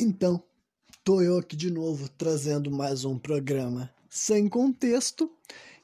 [0.00, 0.40] Então,
[1.02, 5.28] tô eu aqui de novo trazendo mais um programa sem contexto.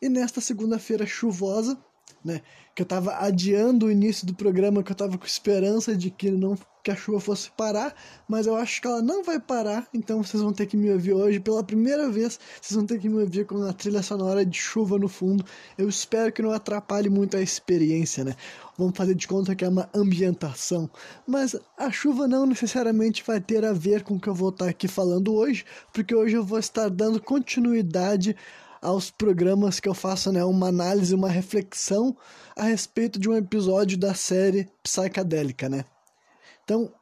[0.01, 1.77] E nesta segunda-feira chuvosa,
[2.25, 2.41] né,
[2.75, 6.31] que eu tava adiando o início do programa, que eu tava com esperança de que
[6.31, 7.95] não que a chuva fosse parar,
[8.29, 11.15] mas eu acho que ela não vai parar, então vocês vão ter que me ouvir
[11.15, 14.59] hoje pela primeira vez, vocês vão ter que me ouvir com a trilha sonora de
[14.59, 15.43] chuva no fundo.
[15.79, 18.37] Eu espero que não atrapalhe muito a experiência, né?
[18.77, 20.91] Vamos fazer de conta que é uma ambientação,
[21.27, 24.69] mas a chuva não necessariamente vai ter a ver com o que eu vou estar
[24.69, 28.37] aqui falando hoje, porque hoje eu vou estar dando continuidade
[28.85, 32.15] aos programas que eu faço, né, uma análise, uma reflexão
[32.55, 35.85] a respeito de um episódio da série psicadélica, né?
[36.63, 36.93] Então,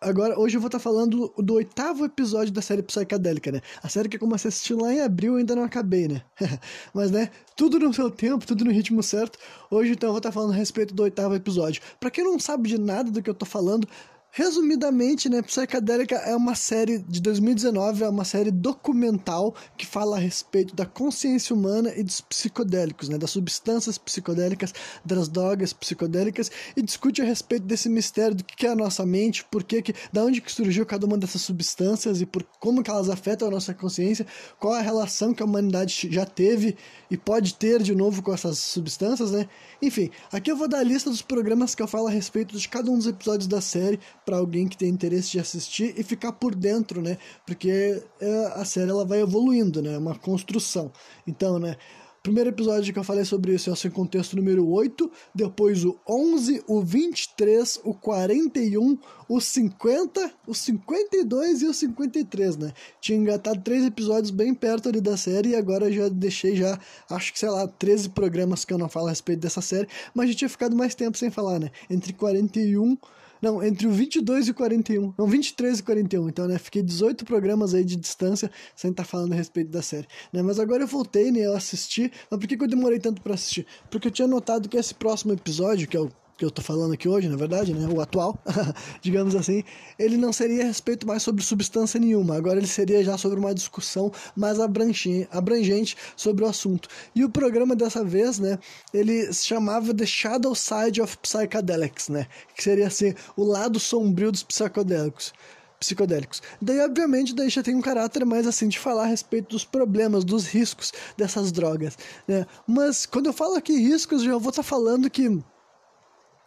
[0.00, 3.60] agora, hoje eu vou estar falando do oitavo episódio da série Psicadélica, né?
[3.82, 6.22] A série que eu comecei a assistir lá em abril ainda não acabei, né?
[6.94, 9.38] Mas, né, tudo no seu tempo, tudo no ritmo certo.
[9.70, 11.82] Hoje, então, eu vou estar falando a respeito do oitavo episódio.
[11.98, 13.88] Pra quem não sabe de nada do que eu tô falando,
[14.30, 20.20] Resumidamente, né, Psicadélica é uma série de 2019, é uma série documental que fala a
[20.20, 24.72] respeito da consciência humana e dos psicodélicos, né, das substâncias psicodélicas,
[25.04, 29.44] das drogas psicodélicas e discute a respeito desse mistério do que é a nossa mente,
[29.44, 32.90] por que que, da onde que surgiu cada uma dessas substâncias e por como que
[32.90, 34.26] elas afetam a nossa consciência,
[34.60, 36.76] qual a relação que a humanidade já teve
[37.10, 39.48] e pode ter de novo com essas substâncias, né?
[39.80, 42.68] Enfim, aqui eu vou dar a lista dos programas que eu falo a respeito de
[42.68, 43.98] cada um dos episódios da série
[44.28, 47.16] para alguém que tem interesse de assistir e ficar por dentro, né?
[47.46, 49.94] Porque é, a série ela vai evoluindo, né?
[49.94, 50.92] É uma construção.
[51.26, 51.78] Então, né?
[52.22, 55.98] Primeiro episódio que eu falei sobre isso é o Sem Contexto número 8, depois o
[56.06, 62.72] 11, o 23, o 41, o 50, o 52 e o 53, né?
[63.00, 66.78] Tinha engatado três episódios bem perto ali da série e agora já deixei já,
[67.08, 70.28] acho que sei lá, 13 programas que eu não falo a respeito dessa série, mas
[70.28, 71.70] já tinha ficado mais tempo sem falar, né?
[71.88, 72.98] Entre 41
[73.40, 75.14] não, entre o 22 e o 41.
[75.16, 76.28] Não, 23 e 41.
[76.28, 79.82] Então, né, fiquei 18 programas aí de distância sem estar tá falando a respeito da
[79.82, 80.06] série.
[80.32, 80.42] Né?
[80.42, 82.10] Mas agora eu voltei, né, eu assisti.
[82.30, 83.66] Mas por que, que eu demorei tanto para assistir?
[83.90, 86.94] Porque eu tinha notado que esse próximo episódio, que é o que eu tô falando
[86.94, 88.38] aqui hoje, na verdade, né, o atual,
[89.02, 89.64] digamos assim,
[89.98, 93.52] ele não seria a respeito mais sobre substância nenhuma, agora ele seria já sobre uma
[93.52, 96.88] discussão mais abrangente sobre o assunto.
[97.12, 98.56] E o programa dessa vez, né,
[98.94, 104.30] ele se chamava The Shadow Side of Psychedelics, né, que seria assim, o lado sombrio
[104.30, 105.32] dos psicodélicos
[105.80, 106.42] psicodélicos.
[106.60, 110.24] Daí, obviamente, daí já tem um caráter mais assim de falar a respeito dos problemas,
[110.24, 112.44] dos riscos dessas drogas, né?
[112.66, 115.40] Mas quando eu falo aqui riscos, já vou estar tá falando que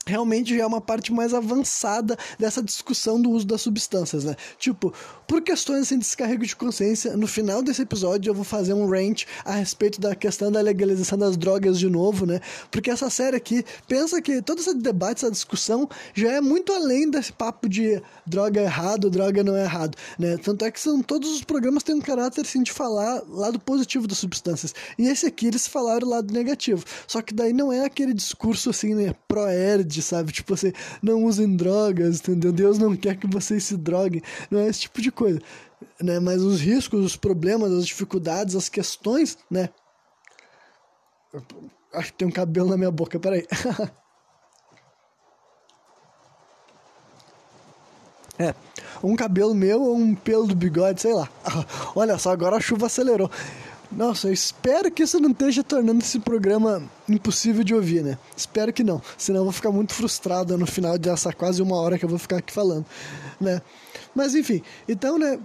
[0.06, 4.36] realmente já é uma parte mais avançada dessa discussão do uso das substâncias, né?
[4.58, 4.94] Tipo,
[5.28, 8.90] por questões assim de descarrego de consciência, no final desse episódio eu vou fazer um
[8.90, 12.40] rant a respeito da questão da legalização das drogas de novo, né?
[12.70, 17.10] Porque essa série aqui pensa que todo esse debate, essa discussão já é muito além
[17.10, 20.38] desse papo de droga é errado, droga não é errado, né?
[20.38, 24.08] Tanto é que são todos os programas têm um caráter assim de falar lado positivo
[24.08, 24.74] das substâncias.
[24.98, 26.84] E esse aqui eles falaram o lado negativo.
[27.08, 29.16] Só que daí não é aquele discurso assim, né,
[29.92, 30.32] pro-erd sabe?
[30.32, 30.72] Tipo assim,
[31.02, 32.52] não usem drogas, entendeu?
[32.52, 34.22] Deus não quer que vocês se droguem.
[34.50, 35.42] Não é esse tipo de coisa.
[36.02, 36.20] Né?
[36.20, 39.70] Mas os riscos, os problemas, as dificuldades, as questões, né?
[41.94, 43.46] Acho que tem um cabelo na minha boca, peraí.
[48.40, 48.56] É,
[49.04, 51.30] um cabelo meu ou um pelo do bigode, sei lá.
[51.96, 53.30] Olha só, agora a chuva acelerou.
[53.92, 58.18] Nossa, eu espero que isso não esteja tornando esse programa impossível de ouvir, né?
[58.36, 62.00] Espero que não, senão eu vou ficar muito frustrado no final dessa quase uma hora
[62.00, 62.86] que eu vou ficar aqui falando,
[63.40, 63.62] né?
[64.16, 65.38] Mas enfim, então, né?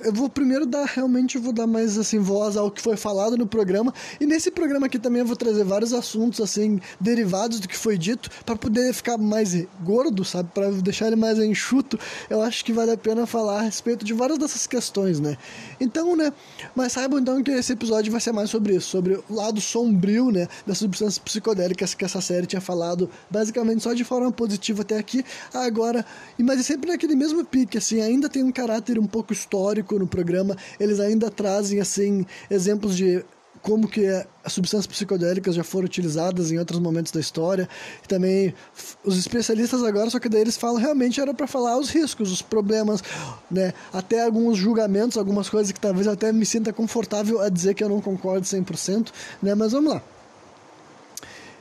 [0.00, 3.46] Eu vou primeiro dar, realmente, vou dar mais, assim, voz ao que foi falado no
[3.46, 3.92] programa.
[4.20, 7.96] E nesse programa aqui também eu vou trazer vários assuntos, assim, derivados do que foi
[7.96, 10.50] dito, para poder ficar mais gordo, sabe?
[10.52, 11.98] Para deixar ele mais enxuto.
[12.28, 15.36] Eu acho que vale a pena falar a respeito de várias dessas questões, né?
[15.80, 16.32] Então, né?
[16.74, 20.30] Mas saibam então que esse episódio vai ser mais sobre isso, sobre o lado sombrio,
[20.30, 20.48] né?
[20.66, 25.24] Das substâncias psicodélicas que essa série tinha falado, basicamente só de forma positiva até aqui.
[25.52, 26.04] Agora,
[26.38, 30.06] mas é sempre naquele mesmo pique, assim, ainda tem um caráter um pouco histórico no
[30.06, 33.24] programa, eles ainda trazem assim exemplos de
[33.64, 34.06] como que
[34.44, 37.66] as substâncias psicodélicas já foram utilizadas em outros momentos da história.
[38.04, 38.54] E também
[39.02, 42.42] os especialistas agora, só que daí eles falam realmente era para falar os riscos, os
[42.42, 43.02] problemas,
[43.50, 43.72] né?
[43.90, 47.88] Até alguns julgamentos, algumas coisas que talvez até me sinta confortável a dizer que eu
[47.88, 49.10] não concordo 100%,
[49.42, 49.54] né?
[49.54, 50.02] Mas vamos lá.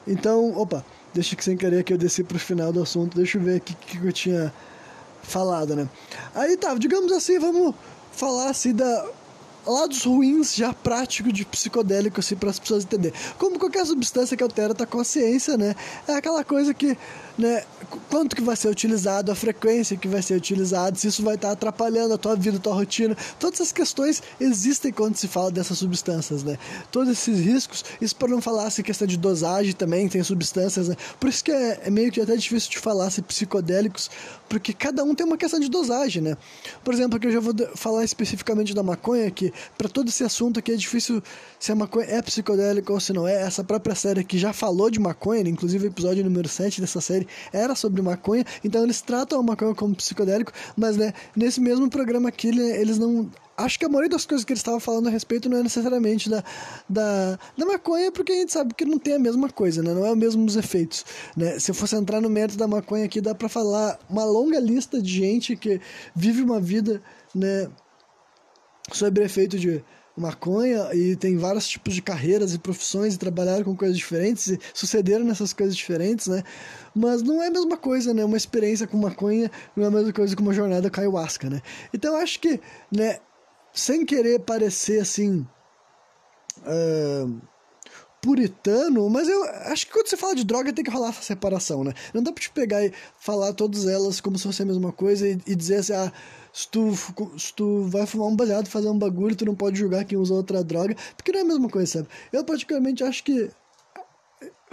[0.06, 0.84] Então, opa,
[1.14, 3.72] deixa que sem querer que eu desci pro final do assunto, deixa eu ver aqui
[3.72, 4.54] o que, que eu tinha
[5.22, 5.88] falado, né?
[6.36, 7.74] Aí tá, digamos assim, vamos
[8.14, 9.06] falar assim da
[9.66, 13.18] lados ruins já prático de psicodélico, assim, para as pessoas entenderem.
[13.38, 15.76] Como qualquer substância que altera a tua consciência, né?
[16.08, 16.98] É aquela coisa que
[17.38, 17.64] né,
[18.10, 21.52] quanto que vai ser utilizado, a frequência que vai ser utilizado, se isso vai estar
[21.52, 23.16] atrapalhando a tua vida, a tua rotina.
[23.40, 26.58] Todas essas questões existem quando se fala dessas substâncias, né?
[26.92, 30.96] Todos esses riscos, isso para não falar se questão de dosagem também, tem substâncias, né?
[31.20, 34.10] Por isso que é, é meio que até difícil de falar se psicodélicos,
[34.48, 36.38] porque cada um tem uma questão de dosagem, né?
[36.84, 40.60] Por exemplo, aqui eu já vou falar especificamente da maconha, que para todo esse assunto
[40.60, 41.24] aqui é difícil
[41.60, 43.42] se a maconha é psicodélica ou se não é.
[43.42, 47.23] Essa própria série que já falou de maconha, inclusive o episódio número 7 dessa série
[47.24, 51.90] série era sobre maconha, então eles tratam a maconha como psicodélico, mas né, nesse mesmo
[51.90, 55.12] programa aqui eles não acho que a maioria das coisas que eles estavam falando a
[55.12, 56.44] respeito não é necessariamente da,
[56.90, 59.94] da, da maconha, porque a gente sabe que não tem a mesma coisa, né?
[59.94, 61.06] Não é os mesmos efeitos,
[61.38, 61.60] né?
[61.60, 65.00] Se eu fosse entrar no mérito da maconha aqui, dá para falar uma longa lista
[65.00, 65.80] de gente que
[66.16, 67.00] vive uma vida,
[67.34, 67.70] né,
[68.92, 69.84] sobre efeito de
[70.16, 74.60] maconha e tem vários tipos de carreiras e profissões e trabalharam com coisas diferentes e
[74.74, 76.44] sucederam nessas coisas diferentes, né?
[76.96, 78.24] Mas não é a mesma coisa, né?
[78.24, 81.62] Uma experiência com maconha não é a mesma coisa que uma jornada com ayahuasca, né?
[81.94, 82.60] Então acho que,
[82.92, 83.20] né,
[83.74, 85.46] sem querer parecer assim.
[86.60, 87.42] Uh,
[88.24, 91.84] puritano, mas eu acho que quando você fala de droga tem que rolar essa separação,
[91.84, 91.94] né?
[92.14, 95.28] Não dá pra te pegar e falar todas elas como se fosse a mesma coisa
[95.28, 96.12] e, e dizer assim, ah,
[96.54, 96.94] se tu,
[97.38, 100.34] se tu vai fumar um baseado, fazer um bagulho, tu não pode julgar quem usa
[100.34, 102.08] outra droga, porque não é a mesma coisa, sabe?
[102.32, 103.52] Eu particularmente acho que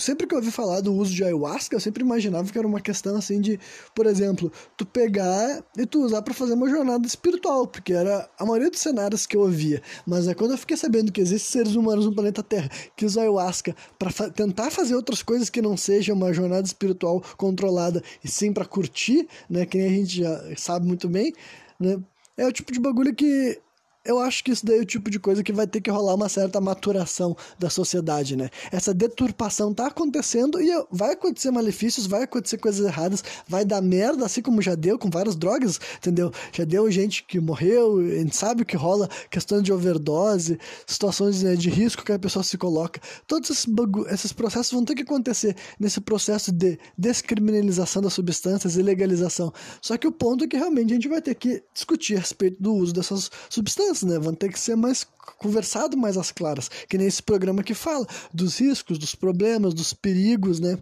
[0.00, 2.80] sempre que eu ouvi falar do uso de ayahuasca, eu sempre imaginava que era uma
[2.80, 3.58] questão assim de,
[3.94, 8.44] por exemplo, tu pegar e tu usar para fazer uma jornada espiritual, porque era a
[8.44, 9.82] maioria dos cenários que eu ouvia.
[10.06, 13.22] Mas é quando eu fiquei sabendo que existem seres humanos no planeta Terra que usam
[13.22, 18.28] ayahuasca para fa tentar fazer outras coisas que não sejam uma jornada espiritual controlada e
[18.28, 21.32] sim para curtir, né, que nem a gente já sabe muito bem,
[21.78, 21.98] né?
[22.36, 23.60] É o tipo de bagulho que
[24.04, 26.14] eu acho que isso daí é o tipo de coisa que vai ter que rolar
[26.14, 28.48] uma certa maturação da sociedade, né?
[28.72, 34.24] Essa deturpação tá acontecendo e vai acontecer malefícios, vai acontecer coisas erradas, vai dar merda,
[34.24, 36.32] assim como já deu com várias drogas, entendeu?
[36.50, 41.42] Já deu gente que morreu, a gente sabe o que rola, questão de overdose, situações
[41.42, 43.00] né, de risco que a pessoa se coloca.
[43.26, 43.66] Todos esses,
[44.10, 49.52] esses processos vão ter que acontecer nesse processo de descriminalização das substâncias e legalização.
[49.82, 52.62] Só que o ponto é que realmente a gente vai ter que discutir a respeito
[52.62, 54.18] do uso dessas substâncias né?
[54.18, 55.06] Vão ter que ser mais
[55.38, 59.92] conversado mais às claras, que nem esse programa que fala dos riscos, dos problemas, dos
[59.92, 60.78] perigos, né?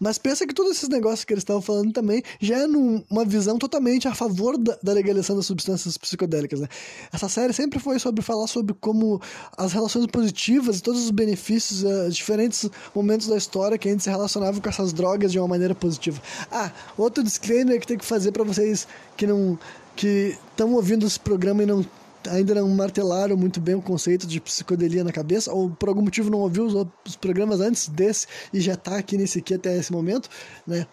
[0.00, 3.58] Mas pensa que todos esses negócios que eles estavam falando também já é numa visão
[3.58, 6.60] totalmente a favor da, da, legalização das substâncias psicodélicas.
[6.60, 6.68] Né?
[7.12, 9.20] Essa série sempre foi sobre falar sobre como
[9.56, 14.02] as relações positivas e todos os benefícios, uh, diferentes momentos da história que a gente
[14.02, 16.20] se relacionava com essas drogas de uma maneira positiva.
[16.50, 19.58] Ah, outro disclaimer que tem que fazer para vocês que não
[19.98, 21.84] que estão ouvindo esse programa e não
[22.28, 26.30] ainda não martelaram muito bem o conceito de psicodelia na cabeça, ou por algum motivo
[26.30, 26.74] não ouviu os,
[27.06, 30.28] os programas antes desse e já está aqui nesse aqui até esse momento,
[30.66, 30.86] né?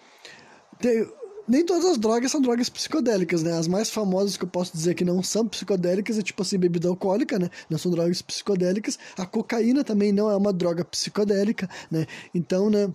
[0.79, 1.07] Tem,
[1.47, 3.57] nem todas as drogas são drogas psicodélicas, né?
[3.57, 6.87] As mais famosas que eu posso dizer que não são psicodélicas é tipo assim, bebida
[6.87, 7.49] alcoólica, né?
[7.69, 8.97] Não são drogas psicodélicas.
[9.17, 12.07] A cocaína também não é uma droga psicodélica, né?
[12.33, 12.91] Então, né?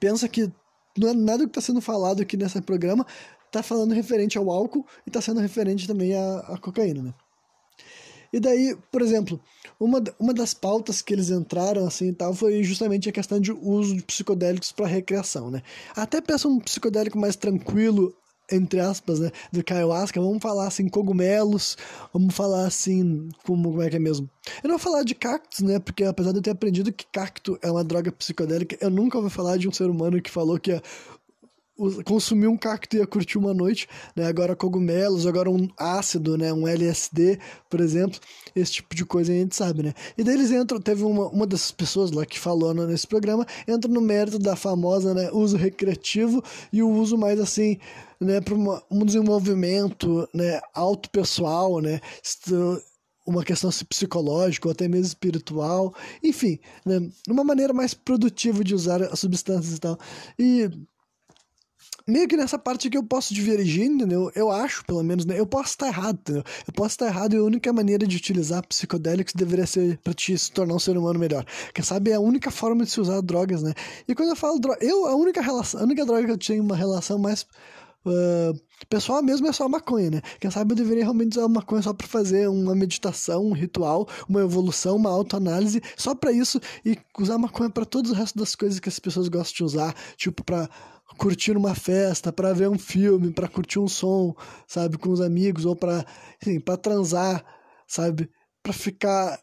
[0.00, 0.50] Pensa que
[0.98, 3.06] não é nada que está sendo falado aqui nesse programa
[3.52, 7.14] tá falando referente ao álcool e tá sendo referente também à, à cocaína, né?
[8.32, 9.38] E daí, por exemplo,
[9.78, 13.52] uma, uma das pautas que eles entraram assim e tal foi justamente a questão de
[13.52, 15.62] uso de psicodélicos para recreação, né?
[15.94, 18.16] Até peça um psicodélico mais tranquilo,
[18.50, 21.76] entre aspas, né, do que ayahuasca, vamos falar assim, cogumelos,
[22.12, 24.28] vamos falar assim, como, como é que é mesmo?
[24.62, 27.58] Eu não vou falar de cactos, né, porque apesar de eu ter aprendido que cacto
[27.62, 30.80] é uma droga psicodélica, eu nunca ouvi falar de um ser humano que falou que
[32.04, 34.26] consumir um cacto e ia curtir uma noite, né?
[34.26, 36.52] Agora cogumelos, agora um ácido, né?
[36.52, 38.18] Um LSD, por exemplo,
[38.54, 39.94] esse tipo de coisa a gente sabe, né?
[40.16, 43.90] E daí eles entram, teve uma, uma dessas pessoas lá que falou nesse programa, entra
[43.90, 45.30] no mérito da famosa, né?
[45.32, 47.78] Uso recreativo e o uso mais assim,
[48.20, 48.40] né?
[48.40, 50.60] Para um desenvolvimento, né?
[50.74, 52.00] Alto pessoal, né?
[53.26, 59.02] uma questão psicológica ou até mesmo espiritual, enfim, né, uma maneira mais produtiva de usar
[59.02, 59.98] as substâncias e tal.
[60.38, 60.68] E
[62.06, 64.30] meio que nessa parte que eu posso divergir, entendeu?
[64.34, 65.38] Eu acho, pelo menos, né?
[65.38, 66.44] Eu posso estar errado, entendeu?
[66.66, 70.36] Eu posso estar errado e a única maneira de utilizar psicodélicos deveria ser para te
[70.36, 71.44] se tornar um ser humano melhor.
[71.74, 73.72] Quem sabe é a única forma de se usar drogas, né?
[74.06, 76.62] E quando eu falo droga, eu, a única relação, a única droga que eu tenho
[76.62, 77.46] uma relação mais
[78.04, 80.22] Uh, pessoal mesmo é só maconha, né?
[80.40, 84.40] Quem sabe eu deveria realmente usar maconha só para fazer uma meditação, um ritual, uma
[84.40, 88.80] evolução, uma autoanálise, só para isso e usar maconha para todos o resto das coisas
[88.80, 90.68] que as pessoas gostam de usar, tipo para
[91.16, 94.34] curtir uma festa, para ver um filme, para curtir um som,
[94.66, 96.04] sabe, com os amigos ou para,
[96.64, 97.44] para transar
[97.92, 98.30] sabe?
[98.62, 99.38] Para ficar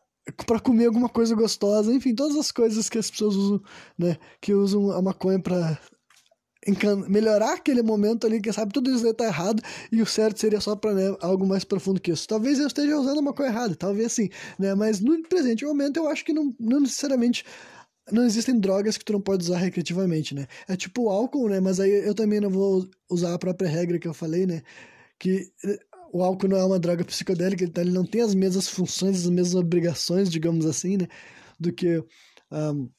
[0.45, 3.61] para comer alguma coisa gostosa, enfim, todas as coisas que as pessoas usam,
[3.97, 5.79] né, que usam a maconha para
[7.07, 9.59] melhorar aquele momento ali, que sabe, tudo isso aí tá errado
[9.91, 12.27] e o certo seria só para né, algo mais profundo que isso.
[12.27, 16.07] Talvez eu esteja usando uma coisa errada, talvez sim, né, mas no presente momento eu
[16.07, 17.43] acho que não, não necessariamente
[18.11, 20.47] não existem drogas que tu não pode usar recreativamente, né?
[20.67, 21.59] É tipo o álcool, né?
[21.59, 24.61] Mas aí eu também não vou usar a própria regra que eu falei, né?
[25.19, 25.79] Que eh,
[26.11, 29.29] o álcool não é uma droga psicodélica, então ele não tem as mesmas funções, as
[29.29, 31.07] mesmas obrigações, digamos assim, né?
[31.59, 32.03] Do que
[32.51, 32.89] um,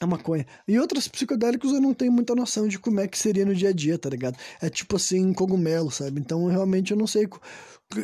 [0.00, 0.46] a maconha.
[0.66, 3.68] E outros psicodélicos eu não tenho muita noção de como é que seria no dia
[3.70, 4.36] a dia, tá ligado?
[4.60, 6.20] É tipo assim, cogumelo, sabe?
[6.20, 7.28] Então realmente eu não sei.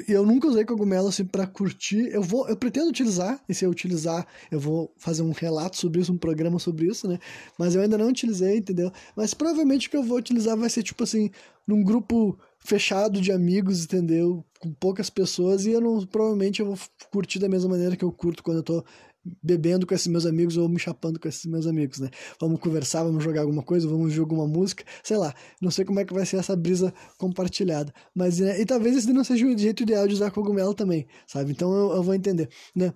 [0.06, 2.08] Eu nunca usei cogumelo assim para curtir.
[2.12, 6.00] Eu vou, eu pretendo utilizar, e se eu utilizar, eu vou fazer um relato sobre
[6.00, 7.18] isso, um programa sobre isso, né?
[7.58, 8.92] Mas eu ainda não utilizei, entendeu?
[9.16, 11.30] Mas provavelmente o que eu vou utilizar vai ser tipo assim,
[11.66, 14.44] num grupo fechado de amigos, entendeu?
[14.58, 16.78] Com poucas pessoas e eu não provavelmente eu vou
[17.10, 18.84] curtir da mesma maneira que eu curto quando eu tô
[19.42, 22.10] bebendo com esses meus amigos ou me chapando com esses meus amigos, né?
[22.40, 25.34] Vamos conversar, vamos jogar alguma coisa, vamos ouvir alguma música, sei lá.
[25.60, 27.92] Não sei como é que vai ser essa brisa compartilhada.
[28.14, 28.60] Mas, né?
[28.60, 31.52] E talvez esse não seja o jeito ideal de usar cogumelo também, sabe?
[31.52, 32.92] Então eu, eu vou entender, né?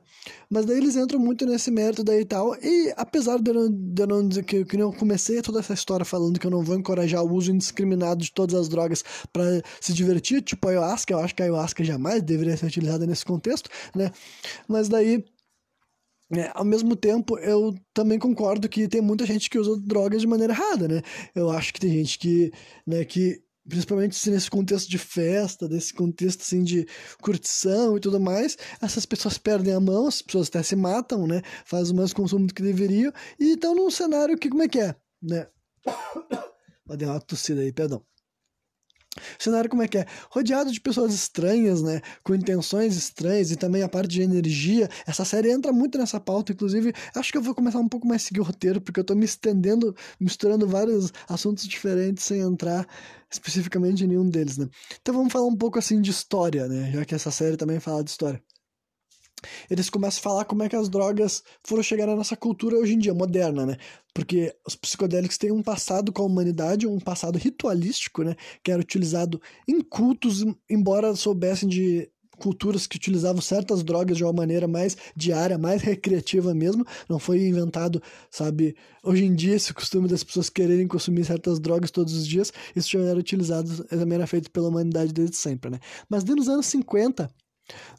[0.49, 2.55] Mas daí eles entram muito nesse mérito daí e tal.
[2.57, 5.75] E apesar de eu não, de eu não dizer que, que eu comecei toda essa
[5.75, 9.63] história falando que eu não vou encorajar o uso indiscriminado de todas as drogas para
[9.81, 13.25] se divertir, tipo a ayahuasca, eu acho que a ayahuasca jamais deveria ser utilizada nesse
[13.25, 14.11] contexto, né?
[14.69, 15.25] Mas daí
[16.35, 20.27] é, ao mesmo tempo, eu também concordo que tem muita gente que usa drogas de
[20.27, 21.03] maneira errada, né?
[21.35, 22.51] Eu acho que tem gente que,
[22.87, 26.87] né, que principalmente assim, nesse contexto de festa, desse contexto assim de
[27.21, 31.43] curtição e tudo mais, essas pessoas perdem a mão, as pessoas até se matam, né?
[31.65, 34.97] Fazem mesmo consumo do que deveriam e estão num cenário que como é que é,
[35.23, 35.47] né?
[36.87, 38.03] Vou dar uma tossida aí, perdão.
[39.39, 40.07] O cenário como é que é?
[40.31, 42.01] Rodeado de pessoas estranhas, né?
[42.23, 44.89] Com intenções estranhas e também a parte de energia.
[45.07, 46.93] Essa série entra muito nessa pauta, inclusive.
[47.15, 49.15] Acho que eu vou começar um pouco mais a seguir o roteiro, porque eu tô
[49.15, 52.87] me estendendo, misturando vários assuntos diferentes sem entrar
[53.31, 54.69] especificamente em nenhum deles, né?
[55.01, 56.91] Então vamos falar um pouco assim de história, né?
[56.93, 58.43] Já que essa série também fala de história
[59.71, 62.95] eles começam a falar como é que as drogas foram chegar na nossa cultura hoje
[62.95, 63.77] em dia, moderna, né?
[64.15, 68.37] Porque os psicodélicos têm um passado com a humanidade, um passado ritualístico, né?
[68.63, 72.11] Que era utilizado em cultos, embora soubessem de
[72.43, 76.85] culturas que utilizavam certas drogas de uma maneira mais diária, mais recreativa mesmo.
[77.09, 78.75] Não foi inventado, sabe?
[79.05, 82.91] Hoje em dia, esse costume das pessoas quererem consumir certas drogas todos os dias, isso
[82.91, 85.79] já era utilizado, também era feito pela humanidade desde sempre, né?
[86.09, 87.31] Mas nos anos 50,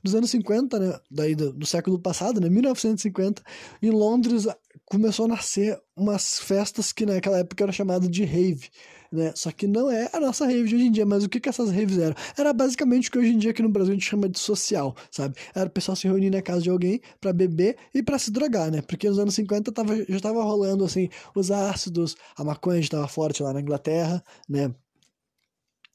[0.04, 3.42] dos anos 50, né, daí do, do, século passado, né, 1950,
[3.82, 4.46] em Londres
[4.86, 8.70] começou a nascer umas festas que naquela época era chamado de rave,
[9.12, 9.32] né?
[9.36, 11.48] Só que não é a nossa rave de hoje em dia, mas o que que
[11.48, 12.16] essas raves eram?
[12.38, 14.96] Era basicamente o que hoje em dia aqui no Brasil a gente chama de social,
[15.12, 15.36] sabe?
[15.54, 18.72] Era o pessoal se reunir na casa de alguém para beber e para se drogar,
[18.72, 18.82] né?
[18.82, 23.08] Porque nos anos 50 tava, já tava rolando assim os ácidos, a maconha já tava
[23.08, 24.74] forte lá na Inglaterra, né?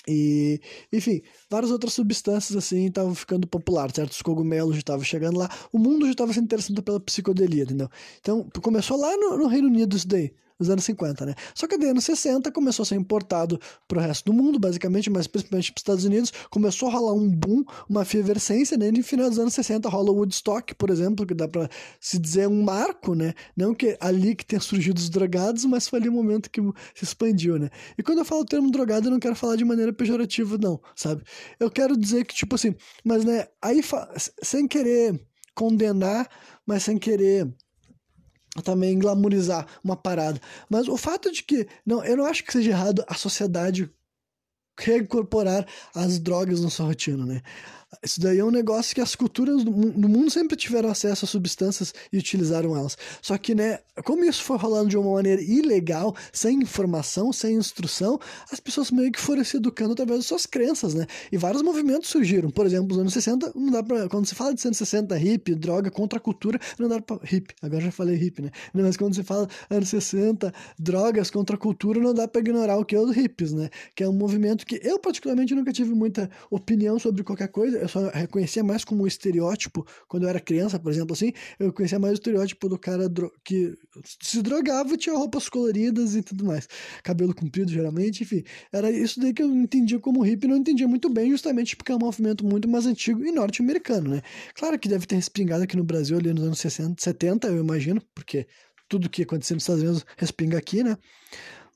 [0.09, 0.61] E,
[0.93, 5.79] enfim, várias outras substâncias assim estavam ficando populares, certos cogumelos já estavam chegando lá, o
[5.79, 7.89] mundo já estava se interessando pela psicodelia, entendeu?
[8.21, 11.35] Então, começou lá no, no Reino Unido isso daí nos anos 50, né?
[11.55, 15.09] Só que nos anos 60 começou a ser importado para o resto do mundo, basicamente,
[15.11, 18.89] mas principalmente para os Estados Unidos, começou a rolar um boom, uma efervescência, né?
[18.89, 21.69] E no final dos anos 60 rola Woodstock, por exemplo, que dá para
[22.01, 23.35] se dizer um marco, né?
[23.57, 26.61] Não que ali que tenha surgido os drogados, mas foi ali o momento que
[26.95, 27.71] se expandiu, né?
[27.97, 30.81] E quando eu falo o termo drogado, eu não quero falar de maneira pejorativa, não,
[30.97, 31.23] sabe?
[31.61, 32.75] Eu quero dizer que, tipo assim,
[33.05, 33.81] mas, né, aí
[34.43, 35.21] sem querer
[35.55, 36.29] condenar,
[36.67, 37.53] mas sem querer
[38.63, 40.41] também glamorizar uma parada.
[40.69, 41.67] Mas o fato de que.
[41.85, 43.91] Não, eu não acho que seja errado a sociedade
[44.79, 47.43] reincorporar as drogas na sua rotina, né?
[48.03, 51.95] Isso daí é um negócio que as culturas do mundo sempre tiveram acesso a substâncias
[52.13, 52.99] e utilizaram elas.
[53.23, 58.21] Só que, né, como isso foi rolando de uma maneira ilegal, sem informação, sem instrução,
[58.53, 61.07] as pessoas meio que foram se educando através das suas crenças, né?
[61.33, 62.51] E vários movimentos surgiram.
[62.51, 64.07] Por exemplo, nos anos 60, não dá pra.
[64.09, 67.19] Quando se fala de 160 hip, droga, contra a cultura, não dá pra.
[67.33, 68.51] Hip, agora já falei hip, né?
[68.75, 72.85] Mas quando se fala anos 60, drogas contra a cultura, não dá pra ignorar o
[72.85, 73.71] que é os hips, né?
[73.95, 77.79] Que é um movimento que eu, particularmente, nunca tive muita opinião sobre qualquer coisa.
[77.79, 81.73] Eu só reconhecia mais como um estereótipo quando eu era criança, por exemplo, assim, eu
[81.73, 83.11] conhecia mais o estereótipo do cara
[83.43, 83.75] que
[84.21, 86.69] se drogava, tinha roupas coloridas e tudo mais,
[87.03, 91.09] cabelo comprido geralmente, enfim, era isso daí que eu entendia como hippie, não entendia muito
[91.09, 94.23] bem, justamente porque é um movimento muito mais antigo e norte-americano, né?
[94.55, 98.03] Claro que deve ter respingado aqui no Brasil ali nos anos 60, 70, eu imagino,
[98.15, 98.47] porque
[98.89, 100.97] tudo que acontecia nos Estados Unidos respinga aqui, né?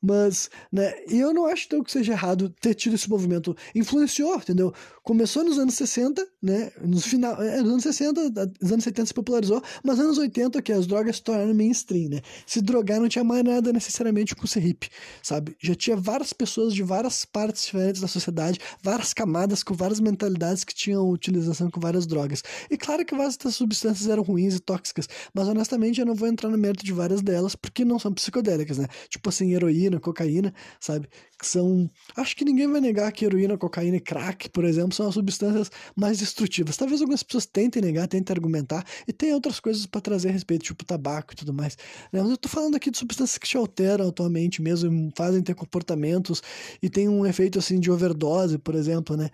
[0.02, 3.56] Mas, né, eu não acho então que seja errado ter tido esse movimento.
[3.74, 4.74] Influenciou, entendeu?
[5.02, 6.72] Começou nos anos 60, né?
[6.84, 8.30] Nos final, é, nos anos 60,
[8.60, 12.08] nos anos 70 se popularizou, mas nos anos 80 que as drogas se tornaram mainstream,
[12.10, 12.20] né?
[12.44, 14.90] Se drogar não tinha mais nada necessariamente com ser hippie,
[15.22, 15.56] sabe?
[15.60, 20.64] Já tinha várias pessoas de várias partes diferentes da sociedade, várias camadas com várias mentalidades
[20.64, 22.42] que tinham utilização com várias drogas.
[22.68, 26.26] E claro que várias dessas substâncias eram ruins e tóxicas, mas honestamente eu não vou
[26.26, 28.88] entrar no mérito de várias delas porque não são psicodélicas, né?
[29.08, 31.08] Tipo assim, heroína, cocaína, sabe?
[31.38, 31.88] Que são.
[32.16, 35.70] Acho que ninguém vai negar que heroína, cocaína e crack, por exemplo, são as substâncias
[35.96, 36.76] mais destrutivas.
[36.76, 40.64] Talvez algumas pessoas tentem negar, tentem argumentar, e tem outras coisas para trazer a respeito,
[40.64, 41.76] tipo tabaco e tudo mais.
[42.12, 42.20] Né?
[42.22, 46.42] Mas eu tô falando aqui de substâncias que te alteram atualmente mesmo, fazem ter comportamentos
[46.82, 49.30] e tem um efeito assim de overdose, por exemplo, né?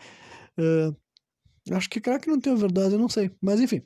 [0.59, 0.95] Uh,
[1.75, 3.31] acho que crack não tem overdose, eu não sei.
[3.41, 3.83] Mas enfim.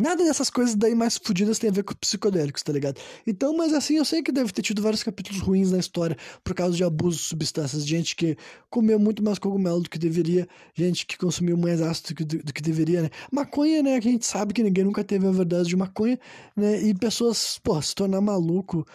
[0.00, 2.98] Nada dessas coisas daí mais fodidas tem a ver com psicodélicos, tá ligado?
[3.26, 6.54] Então, mas assim, eu sei que deve ter tido vários capítulos ruins na história por
[6.54, 7.86] causa de abuso de substâncias.
[7.86, 8.36] Gente que
[8.70, 12.44] comeu muito mais cogumelo do que deveria, gente que consumiu mais ácido do que, do,
[12.44, 13.10] do que deveria, né?
[13.30, 14.00] Maconha, né?
[14.00, 16.18] Que a gente sabe que ninguém nunca teve a verdade de maconha,
[16.56, 16.80] né?
[16.82, 18.86] E pessoas, pô, se tornar maluco,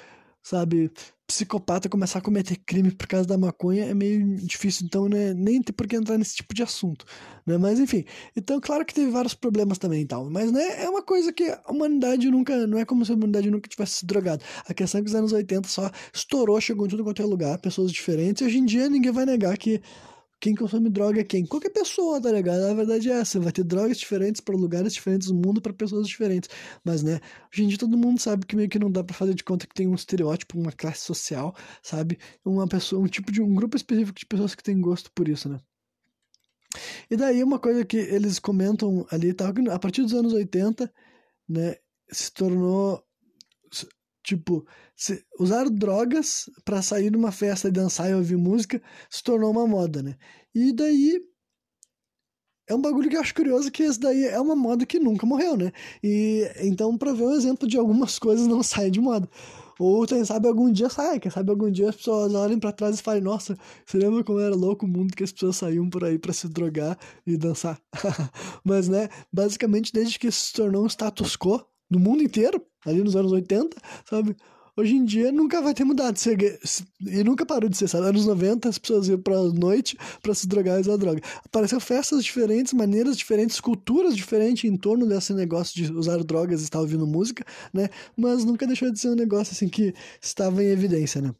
[0.45, 0.91] sabe?
[1.27, 5.59] psicopata começar a cometer crime por causa da maconha é meio difícil, então né, nem
[5.59, 7.03] tem por que entrar nesse tipo de assunto,
[7.47, 7.57] né?
[7.57, 11.01] Mas enfim, então claro que teve vários problemas também e tal, mas né, é uma
[11.01, 14.43] coisa que a humanidade nunca, não é como se a humanidade nunca tivesse se drogado.
[14.67, 17.57] A questão é que os anos 80 só estourou, chegou em tudo quanto é lugar,
[17.57, 19.81] pessoas diferentes, e hoje em dia ninguém vai negar que
[20.45, 21.43] quem consome droga é quem?
[21.43, 22.61] Qualquer pessoa, tá ligado?
[22.65, 26.07] A verdade é essa, vai ter drogas diferentes para lugares diferentes do mundo, para pessoas
[26.07, 26.51] diferentes.
[26.83, 27.19] Mas, né,
[27.51, 29.65] hoje em dia todo mundo sabe que meio que não dá para fazer de conta
[29.65, 32.19] que tem um estereótipo, uma classe social, sabe?
[32.45, 35.49] Uma pessoa, um tipo de um grupo específico de pessoas que tem gosto por isso,
[35.49, 35.57] né?
[37.09, 40.93] E daí uma coisa que eles comentam ali, tá, a partir dos anos 80,
[41.49, 41.75] né,
[42.11, 43.03] se tornou
[44.25, 44.65] Tipo,
[45.39, 50.01] usar drogas para sair numa festa e dançar e ouvir música se tornou uma moda,
[50.01, 50.17] né?
[50.53, 51.21] E daí
[52.67, 55.27] é um bagulho que eu acho curioso que esse daí é uma moda que nunca
[55.27, 55.71] morreu, né?
[56.03, 59.29] E então, para ver um exemplo de algumas coisas não saem de moda.
[59.77, 62.99] Ou quem sabe algum dia sai, quem sabe algum dia as pessoas olhem para trás
[62.99, 63.55] e falem, nossa,
[63.85, 66.47] você lembra como era louco o mundo que as pessoas saíam por aí para se
[66.47, 67.79] drogar e dançar?
[68.63, 73.15] Mas, né, basicamente desde que se tornou um status quo no mundo inteiro, ali nos
[73.15, 73.77] anos 80,
[74.09, 74.35] sabe?
[74.77, 76.19] Hoje em dia nunca vai ter mudado.
[77.01, 78.07] E nunca parou de ser, sabe?
[78.07, 81.21] Anos 90 as pessoas iam pra noite para se drogar e usar droga.
[81.45, 86.65] Apareceu festas diferentes, maneiras diferentes, culturas diferentes em torno desse negócio de usar drogas e
[86.65, 87.89] estar ouvindo música, né?
[88.17, 91.33] Mas nunca deixou de ser um negócio assim que estava em evidência, né?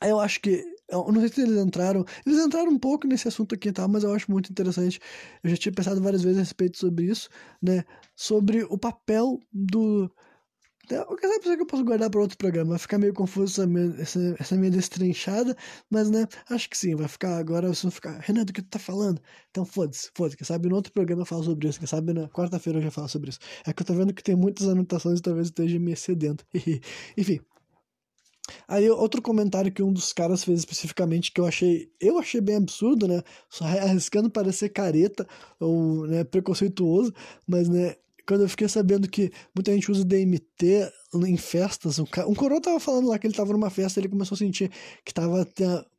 [0.00, 2.04] Eu acho que eu não sei se eles entraram.
[2.26, 5.00] Eles entraram um pouco nesse assunto aqui e tal, mas eu acho muito interessante.
[5.42, 7.28] Eu já tinha pensado várias vezes a respeito sobre isso,
[7.62, 7.84] né?
[8.14, 10.10] Sobre o papel do.
[11.08, 12.70] O que sabe que eu posso guardar para outro programa?
[12.70, 15.56] Vai ficar meio confuso essa minha, essa, essa minha destrinchada,
[15.88, 18.68] mas né, acho que sim, vai ficar agora, vocês vão ficar, Renan, do que tu
[18.68, 19.22] tá falando?
[19.50, 22.28] Então foda-se, foda-se, quem sabe no outro programa eu falo sobre isso, quem sabe na
[22.28, 23.38] quarta-feira eu já falo sobre isso.
[23.64, 26.44] É que eu tô vendo que tem muitas anotações e talvez esteja me excedendo.
[27.16, 27.40] Enfim,
[28.66, 32.56] Aí outro comentário que um dos caras fez especificamente que eu achei, eu achei bem
[32.56, 33.22] absurdo, né?
[33.48, 35.26] Só arriscando parecer careta
[35.60, 37.12] ou né, preconceituoso,
[37.46, 42.34] mas né, quando eu fiquei sabendo que muita gente usa DMT em festas, um, um
[42.34, 44.70] coroa tava falando lá que ele tava numa festa, ele começou a sentir
[45.04, 45.46] que tava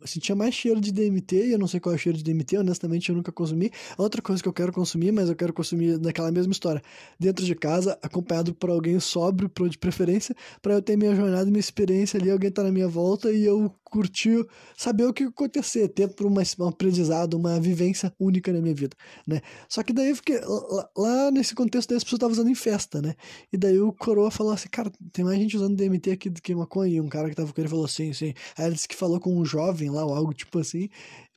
[0.06, 2.58] sentia mais cheiro de DMT, e eu não sei qual é o cheiro de DMT,
[2.58, 3.72] honestamente eu nunca consumi.
[3.98, 6.82] Outra coisa que eu quero consumir, mas eu quero consumir naquela mesma história,
[7.20, 11.60] dentro de casa, acompanhado por alguém sóbrio, de preferência, para eu ter minha jornada, minha
[11.60, 14.44] experiência ali, alguém tá na minha volta e eu curtir,
[14.76, 18.98] saber o que acontecer, ter por uma, um aprendizado, uma vivência única na minha vida,
[19.28, 19.40] né?
[19.70, 22.56] Só que daí eu fiquei, lá, lá nesse contexto daí as pessoas estavam usando em
[22.56, 23.14] festa, né?
[23.52, 26.56] E daí o coroa falou assim, cara, tem mais gente usando DMT aqui do que
[26.56, 26.96] maconha.
[26.96, 28.34] E um cara que tava com ele falou assim, assim.
[28.58, 30.90] Aí ele disse que falou com um jovem lá, ou algo tipo assim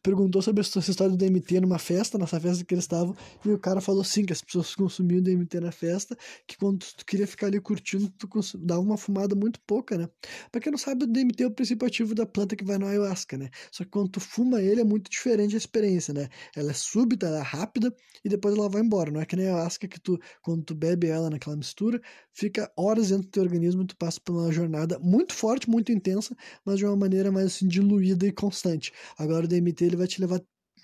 [0.06, 3.58] perguntou sobre essa história do DMT numa festa, nessa festa que eles estavam, e o
[3.58, 6.16] cara falou sim, que as pessoas consumiam DMT na festa,
[6.46, 10.08] que quando tu queria ficar ali curtindo, tu dava uma fumada muito pouca, né?
[10.52, 12.86] Pra quem não sabe, o DMT é o princípio ativo da planta que vai no
[12.86, 13.50] ayahuasca, né?
[13.72, 16.28] Só que quando tu fuma ele, é muito diferente a experiência, né?
[16.54, 17.92] Ela é súbita, ela é rápida,
[18.24, 19.10] e depois ela vai embora.
[19.10, 22.00] Não é que nem a ayahuasca que tu, quando tu bebe ela naquela mistura,
[22.32, 25.90] fica horas dentro do teu organismo e tu passa por uma jornada muito forte, muito
[25.90, 28.92] intensa, mas de uma maneira mais assim, diluída e constante.
[29.18, 30.40] Agora o DMT, ele ele vai te levar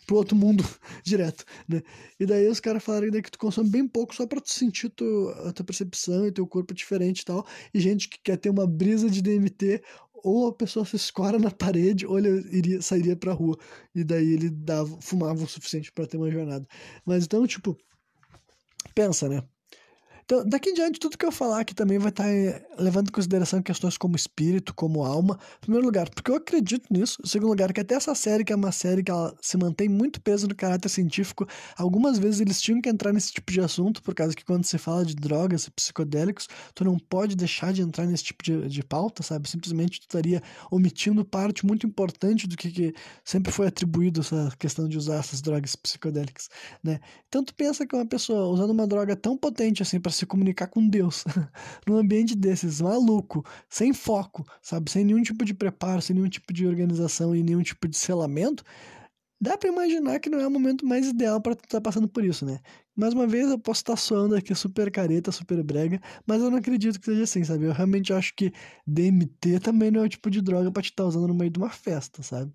[0.07, 0.65] pro outro mundo
[1.05, 1.83] direto, né?
[2.19, 5.29] E daí os caras falaram que tu consome bem pouco só pra tu sentir tu,
[5.45, 7.47] a tua percepção e teu corpo diferente e tal.
[7.73, 9.83] E gente que quer ter uma brisa de DMT,
[10.25, 13.57] ou a pessoa se escora na parede, ou ele iria, sairia pra rua.
[13.95, 16.67] E daí ele dava, fumava o suficiente para ter uma jornada.
[17.05, 17.77] Mas então, tipo,
[18.95, 19.43] pensa, né?
[20.25, 23.13] Então, daqui em diante, tudo que eu falar aqui também vai estar eh, levando em
[23.13, 25.39] consideração questões como espírito, como alma.
[25.59, 27.21] Em primeiro lugar, porque eu acredito nisso.
[27.25, 29.89] Em segundo lugar, que até essa série, que é uma série que ela se mantém
[29.89, 34.03] muito peso no caráter científico, algumas vezes eles tinham que entrar nesse tipo de assunto,
[34.03, 37.83] por causa que quando se fala de drogas e psicodélicos, tu não pode deixar de
[37.83, 39.49] entrar nesse tipo de, de pauta, sabe?
[39.49, 44.89] Simplesmente tu estaria omitindo parte muito importante do que, que sempre foi atribuído essa questão
[44.89, 46.49] de usar essas drogas psicodélicas,
[46.83, 47.01] né?
[47.29, 50.69] Então tu pensa que uma pessoa usando uma droga tão potente assim para se comunicar
[50.69, 51.25] com Deus,
[51.87, 54.91] num ambiente desses, maluco, sem foco, sabe?
[54.91, 58.63] Sem nenhum tipo de preparo, sem nenhum tipo de organização e nenhum tipo de selamento,
[59.41, 62.25] dá para imaginar que não é o momento mais ideal para estar tá passando por
[62.25, 62.61] isso, né?
[62.95, 66.51] Mais uma vez, eu posso estar tá soando aqui super careta, super brega, mas eu
[66.51, 67.65] não acredito que seja assim, sabe?
[67.65, 68.53] Eu realmente acho que
[68.87, 71.51] DMT também não é o tipo de droga para te estar tá usando no meio
[71.51, 72.53] de uma festa, sabe?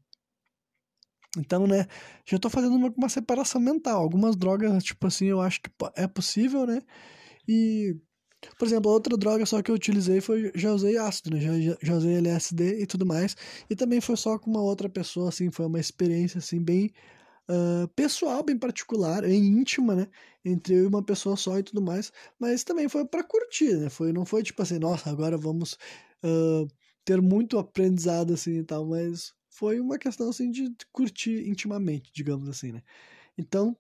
[1.37, 1.87] Então, né,
[2.25, 4.01] já tô fazendo uma, uma separação mental.
[4.01, 6.81] Algumas drogas, tipo assim, eu acho que é possível, né?
[7.47, 7.95] E,
[8.57, 11.39] por exemplo, outra droga só que eu utilizei foi, já usei ácido, né?
[11.41, 13.35] Já, já usei LSD e tudo mais.
[13.69, 16.91] E também foi só com uma outra pessoa, assim, foi uma experiência, assim, bem
[17.49, 20.07] uh, pessoal, bem particular, bem íntima, né?
[20.45, 22.11] Entre eu e uma pessoa só e tudo mais.
[22.39, 23.89] Mas também foi para curtir, né?
[23.89, 25.73] Foi, não foi tipo assim, nossa, agora vamos
[26.23, 26.67] uh,
[27.05, 32.47] ter muito aprendizado, assim, e tal, mas foi uma questão assim de curtir intimamente, digamos
[32.49, 32.83] assim, né?
[33.37, 33.75] Então,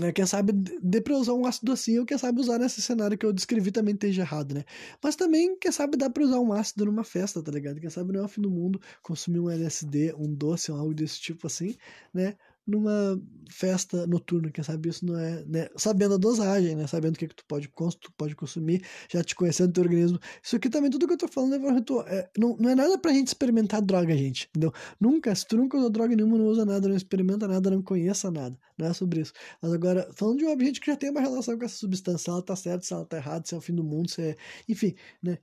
[0.00, 3.16] né, quem sabe dê pra usar um ácido assim, ou quem sabe usar nesse cenário
[3.18, 4.64] que eu descrevi também esteja errado, né?
[5.02, 7.80] Mas também, quem sabe dá pra usar um ácido numa festa, tá ligado?
[7.80, 10.94] Quem sabe não é o fim do mundo consumir um LSD, um doce, ou algo
[10.94, 11.74] desse tipo assim,
[12.12, 12.36] né?
[12.68, 13.18] Numa
[13.50, 15.68] festa noturna, quem sabe isso não é, né?
[15.76, 16.86] Sabendo a dosagem, né?
[16.86, 17.68] Sabendo o que, que tu pode,
[18.00, 20.18] tu pode consumir, já te conhecendo o teu organismo.
[20.42, 23.12] Isso aqui também, tudo que eu tô falando é, é não, não é nada pra
[23.12, 24.70] gente experimentar droga, gente, entendeu?
[25.00, 28.30] Nunca, se tu nunca usou droga nenhuma, não usa nada, não experimenta nada, não conheça
[28.30, 29.32] nada, não é sobre isso.
[29.62, 32.30] Mas agora, falando de uma gente que já tem uma relação com essa substância, se
[32.30, 34.36] ela tá certa, se ela tá errada, se é o fim do mundo, se é...
[34.68, 35.38] Enfim, né?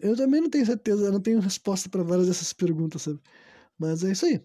[0.00, 3.20] Eu também não tenho certeza, eu não tenho resposta para várias dessas perguntas, sabe?
[3.78, 4.44] Mas é isso aí.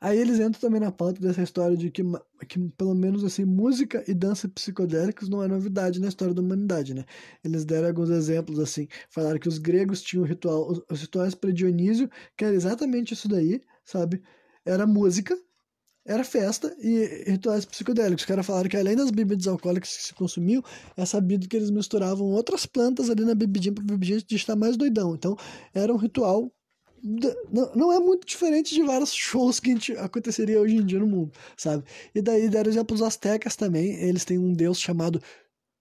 [0.00, 2.02] Aí eles entram também na pauta dessa história de que,
[2.48, 6.94] que pelo menos assim, música e dança psicodélicos não é novidade na história da humanidade,
[6.94, 7.04] né?
[7.44, 11.52] Eles deram alguns exemplos assim, falaram que os gregos tinham ritual, os, os rituais para
[11.52, 14.22] Dionísio, que era exatamente isso daí, sabe?
[14.64, 15.36] Era música,
[16.04, 18.22] era festa e rituais psicodélicos.
[18.22, 20.62] Os caras falaram que além das bebidas alcoólicas que se consumiam,
[20.96, 24.76] é sabido que eles misturavam outras plantas ali na bebidinha para bebidinha de estar mais
[24.76, 25.14] doidão.
[25.14, 25.36] Então,
[25.74, 26.52] era um ritual
[27.02, 31.32] não é muito diferente de vários shows que gente, aconteceria hoje em dia no mundo,
[31.56, 31.84] sabe?
[32.14, 35.20] E daí deram exemplo os astecas também, eles têm um deus chamado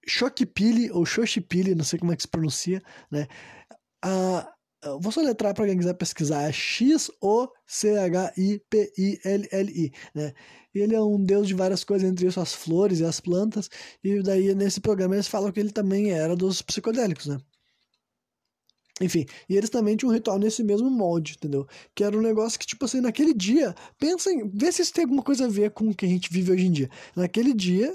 [0.08, 2.82] Xochipili, ou Xochipili, não sei como é que se pronuncia,
[3.12, 3.28] né?
[4.04, 4.52] Ah,
[5.00, 7.12] vou só letrar para quem quiser pesquisar, é X-O-C-H-I-P-I-L-L-I,
[10.16, 10.34] né?
[10.74, 13.70] Ele é um deus de várias coisas, entre isso as flores e as plantas,
[14.04, 17.38] e daí nesse programa eles falam que ele também era dos psicodélicos, né?
[19.00, 21.68] Enfim, e eles também tinham um ritual nesse mesmo molde, entendeu?
[21.96, 25.24] Que era um negócio que, tipo assim, naquele dia, pensem, vê se isso tem alguma
[25.24, 26.90] coisa a ver com o que a gente vive hoje em dia.
[27.16, 27.94] Naquele dia,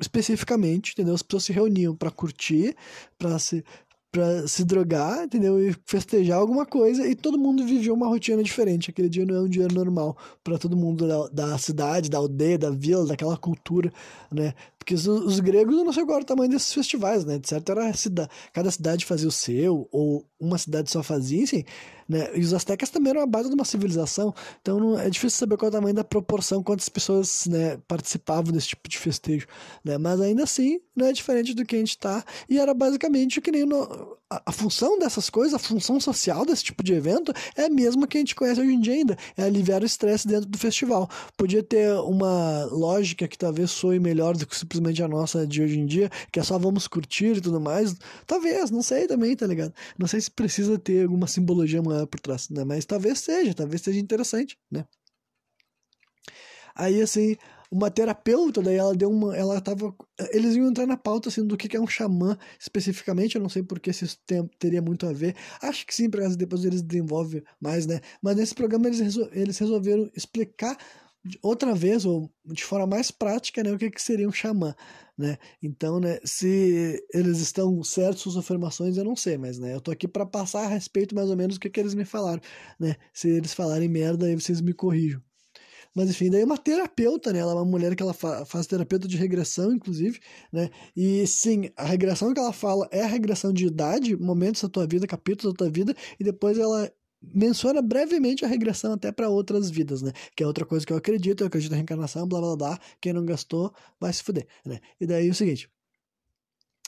[0.00, 1.14] especificamente, entendeu?
[1.14, 2.74] As pessoas se reuniam para curtir,
[3.18, 3.64] para se
[4.10, 5.60] para se drogar, entendeu?
[5.60, 8.90] E festejar alguma coisa e todo mundo vivia uma rotina diferente.
[8.90, 12.58] Aquele dia não é um dia normal para todo mundo da, da, cidade, da aldeia,
[12.58, 13.92] da vila, daquela cultura,
[14.32, 14.54] né?
[14.78, 17.38] Porque os, os gregos eu não sei agora o tamanho desses festivais, né?
[17.38, 21.64] De certo era cidade, cada cidade fazia o seu ou uma cidade só fazia, enfim.
[22.08, 22.30] Né?
[22.34, 25.56] E os astecas também eram a base de uma civilização, então não, é difícil saber
[25.56, 29.46] qual é o tamanho da proporção, quantas pessoas né, participavam desse tipo de festejo.
[29.84, 29.98] Né?
[29.98, 33.50] Mas ainda assim, não é diferente do que a gente está, e era basicamente que
[33.50, 37.70] nem no, a, função dessas coisas, a função social desse tipo de evento é a
[37.70, 40.58] mesma que a gente conhece hoje em dia ainda, é aliviar o estresse dentro do
[40.58, 41.08] festival.
[41.36, 45.78] Podia ter uma lógica que talvez soe melhor do que simplesmente a nossa de hoje
[45.78, 47.94] em dia, que é só vamos curtir e tudo mais.
[48.26, 49.72] Talvez, não sei também, tá ligado?
[49.98, 52.64] Não sei se precisa ter alguma simbologia maior por trás, né?
[52.64, 54.84] Mas talvez seja, talvez seja interessante, né?
[56.74, 57.36] Aí, assim,
[57.70, 59.36] uma terapeuta, daí ela deu uma.
[59.36, 59.94] Ela tava.
[60.30, 63.36] Eles iam entrar na pauta assim, do que é um xamã especificamente.
[63.36, 65.36] Eu não sei porque isso tem, teria muito a ver.
[65.62, 68.00] Acho que sim, porque depois eles desenvolvem mais, né?
[68.22, 70.76] Mas nesse programa eles, resol, eles resolveram explicar
[71.42, 74.74] outra vez, ou de forma mais prática, né, o que, que seria um xamã,
[75.16, 75.36] né?
[75.62, 79.90] Então, né, se eles estão certos suas afirmações, eu não sei, mas, né, eu tô
[79.90, 82.40] aqui para passar a respeito mais ou menos do que, que eles me falaram,
[82.78, 82.96] né?
[83.12, 85.22] Se eles falarem merda, aí vocês me corrijam.
[85.94, 87.40] Mas enfim, daí uma terapeuta, né?
[87.40, 90.20] Ela é uma mulher que ela fa faz terapeuta de regressão, inclusive,
[90.52, 90.70] né?
[90.96, 94.86] E sim, a regressão que ela fala é a regressão de idade, momentos da tua
[94.86, 99.70] vida, capítulos da tua vida, e depois ela menciona brevemente a regressão até para outras
[99.70, 100.12] vidas, né?
[100.36, 102.80] Que é outra coisa que eu acredito, eu acredito na reencarnação, blá blá blá.
[103.00, 104.78] Quem não gastou vai se fuder, né?
[105.00, 105.68] E daí é o seguinte.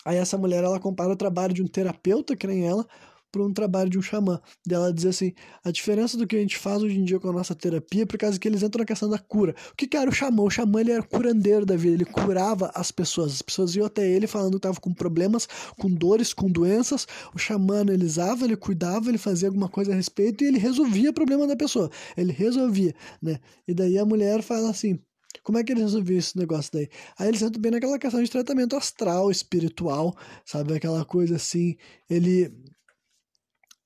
[0.05, 2.87] Aí essa mulher, ela compara o trabalho de um terapeuta, que nem ela,
[3.31, 4.41] para um trabalho de um xamã.
[4.67, 5.33] Dela dizer assim:
[5.65, 8.07] a diferença do que a gente faz hoje em dia com a nossa terapia é
[8.07, 9.55] por causa que eles entram na questão da cura.
[9.73, 10.43] O que, que era o xamã?
[10.43, 13.33] O xamã ele era curandeiro da vida, ele curava as pessoas.
[13.33, 17.07] As pessoas iam até ele falando que estavam com problemas, com dores, com doenças.
[17.35, 21.15] O xamã analisava, ele cuidava, ele fazia alguma coisa a respeito e ele resolvia o
[21.15, 21.91] problema da pessoa.
[22.17, 23.39] Ele resolvia, né?
[23.67, 24.99] E daí a mulher fala assim:
[25.43, 26.89] como é que eles resolviam esse negócio daí?
[27.19, 30.15] Aí eles entram bem naquela questão de tratamento astral, espiritual,
[30.45, 30.75] sabe?
[30.75, 31.77] Aquela coisa assim.
[32.09, 32.53] Ele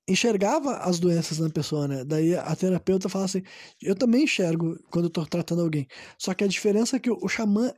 [0.06, 2.04] enxergava as doenças na pessoa, né?
[2.04, 3.42] Daí a terapeuta fala assim:
[3.82, 5.86] eu também enxergo quando eu tô tratando alguém.
[6.18, 7.72] Só que a diferença é que o, xamã,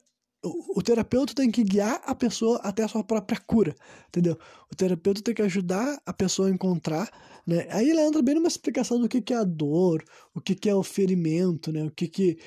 [0.45, 3.75] o, o, terapeuta tem que guiar a pessoa até a sua própria cura,
[4.09, 4.39] entendeu?
[4.71, 7.11] O terapeuta tem que ajudar a pessoa a encontrar,
[7.47, 7.67] né?
[7.71, 10.69] Aí ele entra bem numa explicação do que, que é a dor, o que, que
[10.69, 11.85] é o ferimento, né?
[11.85, 12.39] O que, que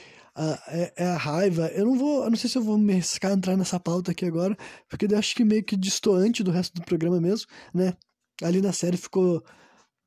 [0.68, 1.68] é, é, a raiva.
[1.68, 4.12] Eu não vou, eu não sei se eu vou me arriscar a entrar nessa pauta
[4.12, 7.94] aqui agora, porque eu acho que meio que distoante do resto do programa mesmo, né?
[8.42, 9.44] Ali na série ficou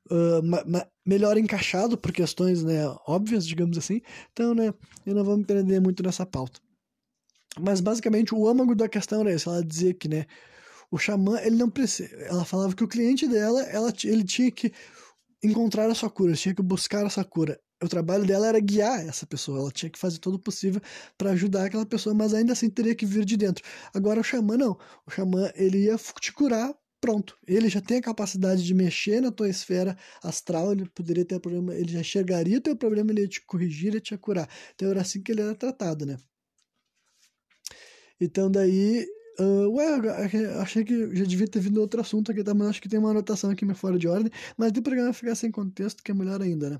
[0.09, 4.01] uh, ma, ma, melhor encaixado por questões né, óbvias, digamos assim.
[4.31, 4.73] Então, né,
[5.05, 6.59] eu não vou me prender muito nessa pauta.
[7.59, 9.47] Mas basicamente o âmago da questão era esse.
[9.47, 10.25] Ela dizia que, né,
[10.89, 12.15] o xamã, ele não precisa.
[12.17, 14.71] Ela falava que o cliente dela, ela, ele tinha que
[15.43, 17.59] encontrar a sua cura, tinha que buscar essa cura.
[17.83, 20.81] O trabalho dela era guiar essa pessoa, ela tinha que fazer todo o possível
[21.17, 23.63] para ajudar aquela pessoa, mas ainda assim teria que vir de dentro.
[23.93, 24.77] Agora o xamã não.
[25.05, 27.37] O xamã ele ia te curar pronto.
[27.45, 31.75] Ele já tem a capacidade de mexer na tua esfera astral, ele poderia ter problema,
[31.75, 34.49] ele já enxergaria o teu problema, ele ia te corrigir, ele ia te curar.
[34.73, 36.15] Então era assim que ele era tratado, né?
[38.21, 39.05] Então daí,
[39.37, 39.85] uh, ué,
[40.61, 42.53] achei que já devia ter vindo outro assunto aqui, tá?
[42.53, 45.35] mas acho que tem uma anotação aqui meio fora de ordem, mas do programa ficar
[45.35, 46.79] sem contexto, que é melhor ainda, né?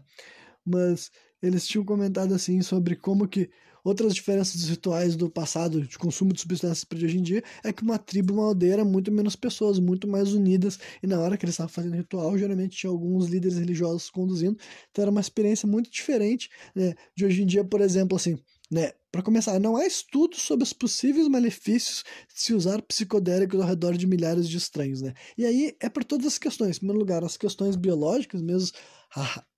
[0.66, 1.12] Mas
[1.44, 3.50] eles tinham comentado assim sobre como que
[3.84, 7.74] Outras diferenças dos rituais do passado de consumo de substâncias para hoje em dia é
[7.74, 11.36] que uma tribo, uma aldeia era muito menos pessoas, muito mais unidas, e na hora
[11.36, 14.58] que eles estavam fazendo ritual, geralmente tinha alguns líderes religiosos conduzindo,
[14.90, 18.40] então era uma experiência muito diferente né, de hoje em dia, por exemplo, assim,
[18.72, 23.68] né, para começar, não há estudos sobre os possíveis malefícios de se usar psicodélicos ao
[23.68, 25.14] redor de milhares de estranhos, né?
[25.38, 26.78] E aí é por todas as questões.
[26.78, 28.76] Em primeiro lugar, as questões biológicas, mesmo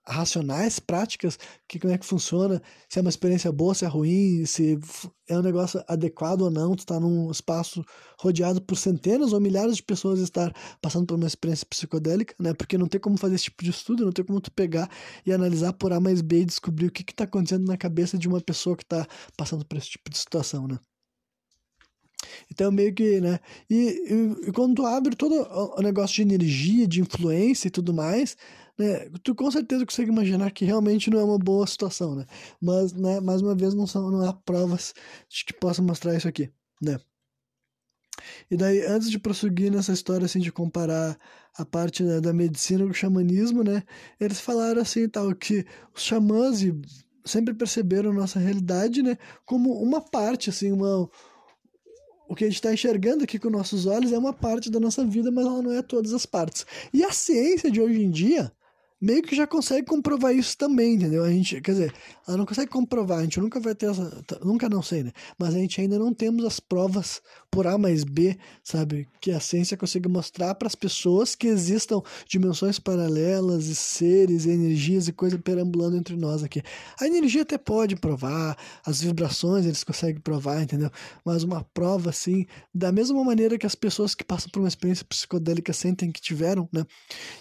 [0.07, 1.37] racionais, práticas,
[1.67, 4.79] que como é que funciona, se é uma experiência boa, se é ruim, se
[5.27, 7.83] é um negócio adequado ou não, tu está num espaço
[8.19, 12.53] rodeado por centenas ou milhares de pessoas estar passando por uma experiência psicodélica, né?
[12.53, 14.89] Porque não tem como fazer esse tipo de estudo, não tem como tu pegar
[15.25, 18.27] e analisar por A mais B e descobrir o que está acontecendo na cabeça de
[18.27, 20.79] uma pessoa que está passando por esse tipo de situação, né?
[22.51, 23.39] Então, meio que, né?
[23.69, 25.35] E, e, e quando tu abre todo
[25.77, 28.37] o negócio de energia, de influência e tudo mais,
[28.77, 32.25] né, tu com certeza consegue imaginar que realmente não é uma boa situação, né?
[32.61, 34.93] Mas, né, mais uma vez, não, são, não há provas
[35.45, 36.99] que possam mostrar isso aqui, né?
[38.49, 41.17] E daí, antes de prosseguir nessa história, assim, de comparar
[41.57, 43.83] a parte né, da medicina com o xamanismo, né?
[44.19, 46.59] Eles falaram assim, tal, que os xamãs
[47.25, 49.17] sempre perceberam nossa realidade, né?
[49.45, 51.09] Como uma parte, assim, uma
[52.27, 55.05] o que a gente está enxergando aqui com nossos olhos é uma parte da nossa
[55.05, 56.65] vida, mas ela não é todas as partes.
[56.91, 58.51] E a ciência de hoje em dia
[59.05, 61.23] meio que já consegue comprovar isso também, entendeu?
[61.23, 61.93] A gente, quer dizer,
[62.27, 65.11] ela não consegue comprovar, a gente nunca vai ter essa, nunca não sei, né?
[65.37, 67.21] Mas a gente ainda não temos as provas
[67.55, 69.07] por A mais B, sabe?
[69.21, 74.49] Que a ciência consiga mostrar para as pessoas que existam dimensões paralelas e seres, e
[74.49, 76.61] energias e coisas perambulando entre nós aqui.
[76.99, 80.91] A energia até pode provar, as vibrações eles conseguem provar, entendeu?
[81.23, 85.05] Mas uma prova assim, da mesma maneira que as pessoas que passam por uma experiência
[85.05, 86.85] psicodélica sentem que tiveram, né?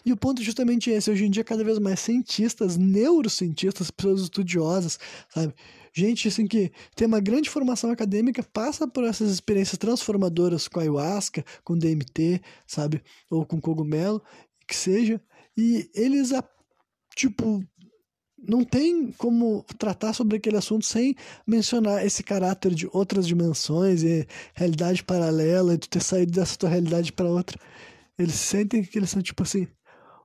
[0.07, 4.21] E o ponto justamente é esse, hoje em dia cada vez mais cientistas, neurocientistas, pessoas
[4.21, 4.97] estudiosas,
[5.29, 5.53] sabe?
[5.97, 11.45] Gente assim que tem uma grande formação acadêmica, passa por essas experiências transformadoras com ayahuasca,
[11.63, 13.01] com DMT, sabe?
[13.31, 14.21] Ou com cogumelo,
[14.67, 15.23] que seja,
[15.57, 16.33] e eles
[17.15, 17.65] tipo
[18.47, 21.15] não tem como tratar sobre aquele assunto sem
[21.47, 26.69] mencionar esse caráter de outras dimensões e realidade paralela e tu ter saído dessa tua
[26.69, 27.59] realidade para outra.
[28.19, 29.67] Eles sentem que eles são tipo assim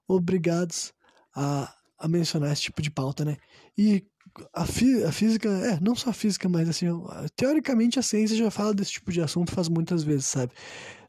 [0.07, 0.91] obrigados
[1.35, 3.37] a, a mencionar esse tipo de pauta, né?
[3.77, 4.05] E
[4.53, 6.87] a, fi, a física, é, não só a física, mas assim,
[7.35, 10.53] teoricamente a ciência já fala desse tipo de assunto faz muitas vezes, sabe?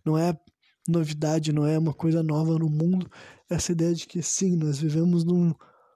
[0.04, 0.36] Não é
[0.88, 3.08] novidade, não é uma coisa nova no mundo,
[3.48, 5.54] essa ideia de que sim, nós vivemos num,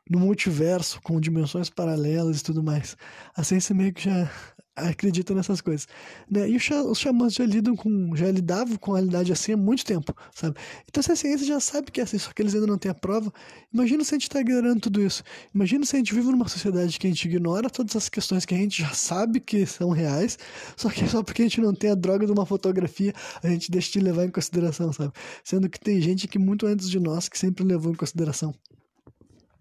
[0.09, 2.97] num multiverso com dimensões paralelas e tudo mais.
[3.35, 4.31] A ciência meio que já
[4.77, 5.87] acreditam nessas coisas,
[6.31, 6.49] né?
[6.49, 10.15] E os xamãs já lidam com, já lidavam com a realidade assim há muito tempo,
[10.35, 10.57] sabe?
[10.89, 12.91] Então se a ciência já sabe que é assim, só que eles ainda não têm
[12.91, 13.33] a prova,
[13.73, 15.23] imagina se a gente está ignorando tudo isso.
[15.55, 18.55] Imagina se a gente vive numa sociedade que a gente ignora todas as questões que
[18.55, 20.39] a gente já sabe que são reais,
[20.77, 23.71] só que só porque a gente não tem a droga de uma fotografia, a gente
[23.71, 25.13] deixa de levar em consideração, sabe?
[25.45, 28.55] Sendo que tem gente que muito antes de nós que sempre levou em consideração.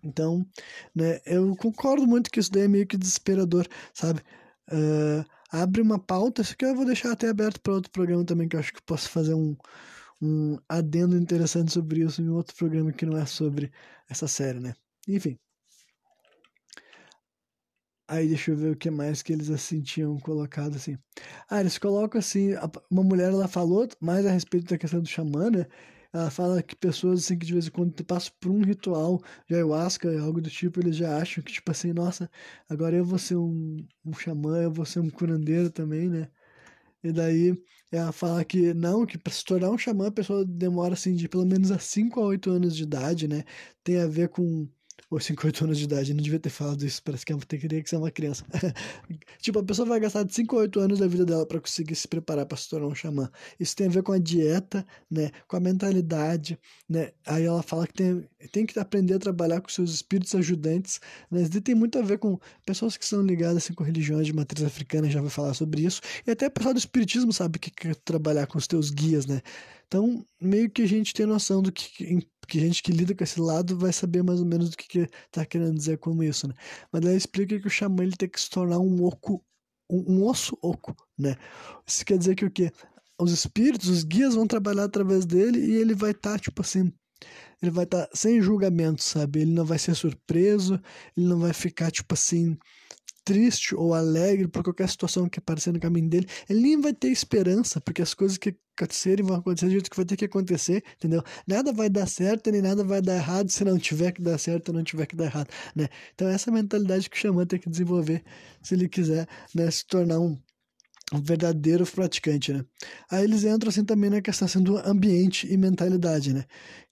[0.04, 0.45] Então,
[0.93, 4.21] né, eu concordo muito que isso daí é meio que desesperador, sabe?
[4.71, 8.47] Uh, abre uma pauta, isso que eu vou deixar até aberto para outro programa também,
[8.47, 9.56] que eu acho que posso fazer um,
[10.21, 13.71] um adendo interessante sobre isso em outro programa que não é sobre
[14.10, 14.73] essa série, né?
[15.08, 15.38] Enfim.
[18.08, 20.97] Aí deixa eu ver o que mais que eles assim tinham colocado assim.
[21.49, 22.49] Ah, eles colocam assim,
[22.91, 25.65] uma mulher ela falou mais a respeito da questão do xamã, né?
[26.13, 29.56] Ela fala que pessoas assim que de vez em quando passam por um ritual de
[29.56, 32.30] ayahuasca, algo do tipo, eles já acham que, tipo assim, nossa,
[32.69, 36.30] agora eu vou ser um, um xamã, eu vou ser um curandeiro também, né?
[37.04, 37.58] E daí
[37.91, 41.28] ela fala que não, que para se tornar um xamã a pessoa demora assim de
[41.30, 43.43] pelo menos a 5 a 8 anos de idade, né?
[43.84, 44.67] Tem a ver com
[45.10, 47.82] ou 58 anos de idade, eu não devia ter falado isso, parece que eu teria
[47.82, 48.44] que ser uma criança.
[49.39, 51.96] tipo, a pessoa vai gastar de 5 a 8 anos da vida dela para conseguir
[51.96, 53.30] se preparar para se tornar um xamã.
[53.60, 56.58] Isso tem a ver com a dieta, né, com a mentalidade,
[56.89, 57.12] né?
[57.26, 61.42] Aí ela fala que tem, tem que aprender a trabalhar com seus espíritos ajudantes, né?
[61.44, 64.63] Isso tem muito a ver com pessoas que são ligadas assim, com religiões de matriz
[64.63, 66.02] africana, já vai falar sobre isso.
[66.26, 69.42] E até o pessoal do espiritismo sabe que quer trabalhar com os teus guias, né?
[69.88, 73.40] Então, meio que a gente tem noção do que porque gente que lida com esse
[73.40, 76.54] lado vai saber mais ou menos do que, que tá querendo dizer com isso, né?
[76.92, 79.42] Mas daí explica que o xamã ele tem que se tornar um oco,
[79.90, 81.38] um, um osso oco, né?
[81.88, 82.70] Isso quer dizer que o quê?
[83.18, 86.92] Os espíritos, os guias vão trabalhar através dele e ele vai estar, tá, tipo assim,
[87.62, 89.40] ele vai estar tá sem julgamento, sabe?
[89.42, 90.82] Ele não vai ser surpreso,
[91.16, 92.58] ele não vai ficar, tipo assim,
[93.24, 97.10] triste ou alegre por qualquer situação que aparecer no caminho dele, ele nem vai ter
[97.10, 100.84] esperança, porque as coisas que acontecerem vão acontecer do jeito que vai ter que acontecer,
[100.96, 101.24] entendeu?
[101.48, 104.70] Nada vai dar certo nem nada vai dar errado se não tiver que dar certo
[104.70, 105.88] ou não tiver que dar errado, né?
[106.14, 108.24] Então essa é mentalidade que o xamã tem que desenvolver
[108.62, 110.40] se ele quiser né, se tornar um,
[111.14, 112.66] um verdadeiro praticante, né?
[113.10, 116.46] Aí eles entram assim também na questão assim, do ambiente e mentalidade, né?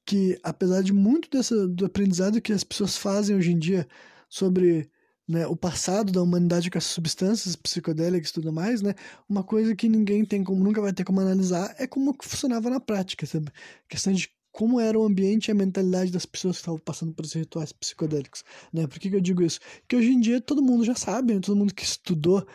[0.05, 3.87] Que apesar de muito dessa, do aprendizado que as pessoas fazem hoje em dia
[4.29, 4.90] sobre
[5.27, 8.93] né, o passado da humanidade com essas substâncias psicodélicas e tudo mais, né,
[9.29, 12.79] uma coisa que ninguém tem como, nunca vai ter como analisar é como funcionava na
[12.79, 13.49] prática, sabe?
[13.49, 17.13] A questão de como era o ambiente e a mentalidade das pessoas que estavam passando
[17.13, 18.85] por esses rituais psicodélicos, né?
[18.85, 19.59] Por que, que eu digo isso?
[19.87, 21.39] Que hoje em dia todo mundo já sabe, né?
[21.39, 22.45] todo mundo que estudou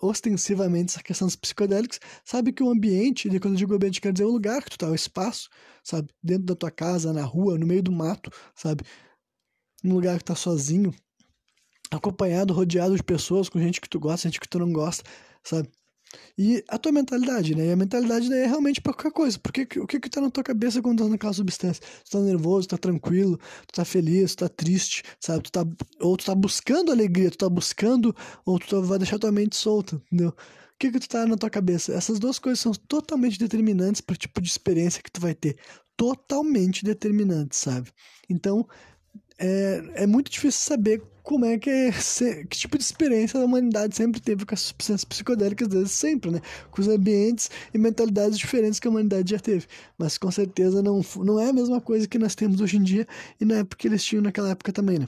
[0.00, 4.12] ostensivamente essa questão dos psicodélicos sabe que o ambiente, e quando eu digo ambiente, quer
[4.12, 5.50] dizer o lugar que tu tá, o espaço,
[5.84, 6.08] sabe?
[6.22, 8.82] Dentro da tua casa, na rua, no meio do mato, sabe?
[9.84, 10.94] Um lugar que tá sozinho,
[11.96, 15.02] acompanhado, rodeado de pessoas, com gente que tu gosta, gente que tu não gosta,
[15.42, 15.68] sabe?
[16.36, 17.66] E a tua mentalidade, né?
[17.66, 19.38] E a mentalidade daí é realmente pra qualquer coisa.
[19.38, 21.82] Porque o que que tá na tua cabeça quando tá naquela substância?
[22.04, 25.42] Tu tá nervoso, tá tranquilo, tu tá feliz, tu tá triste, sabe?
[25.44, 25.64] Tu tá,
[26.00, 29.56] ou tu tá buscando alegria, tu tá buscando, ou tu tá, vai deixar tua mente
[29.56, 30.30] solta, entendeu?
[30.30, 30.34] O
[30.78, 31.92] que que tu tá na tua cabeça?
[31.94, 35.56] Essas duas coisas são totalmente determinantes pro tipo de experiência que tu vai ter.
[35.96, 37.90] Totalmente determinantes, sabe?
[38.28, 38.66] Então,
[39.42, 41.90] é, é muito difícil saber como é que é,
[42.48, 46.40] que tipo de experiência a humanidade sempre teve com as substâncias psicodélicas desde sempre, né?
[46.70, 49.66] Com os ambientes e mentalidades diferentes que a humanidade já teve.
[49.98, 53.06] Mas com certeza não, não é a mesma coisa que nós temos hoje em dia
[53.40, 55.06] e não é porque eles tinham naquela época também, né?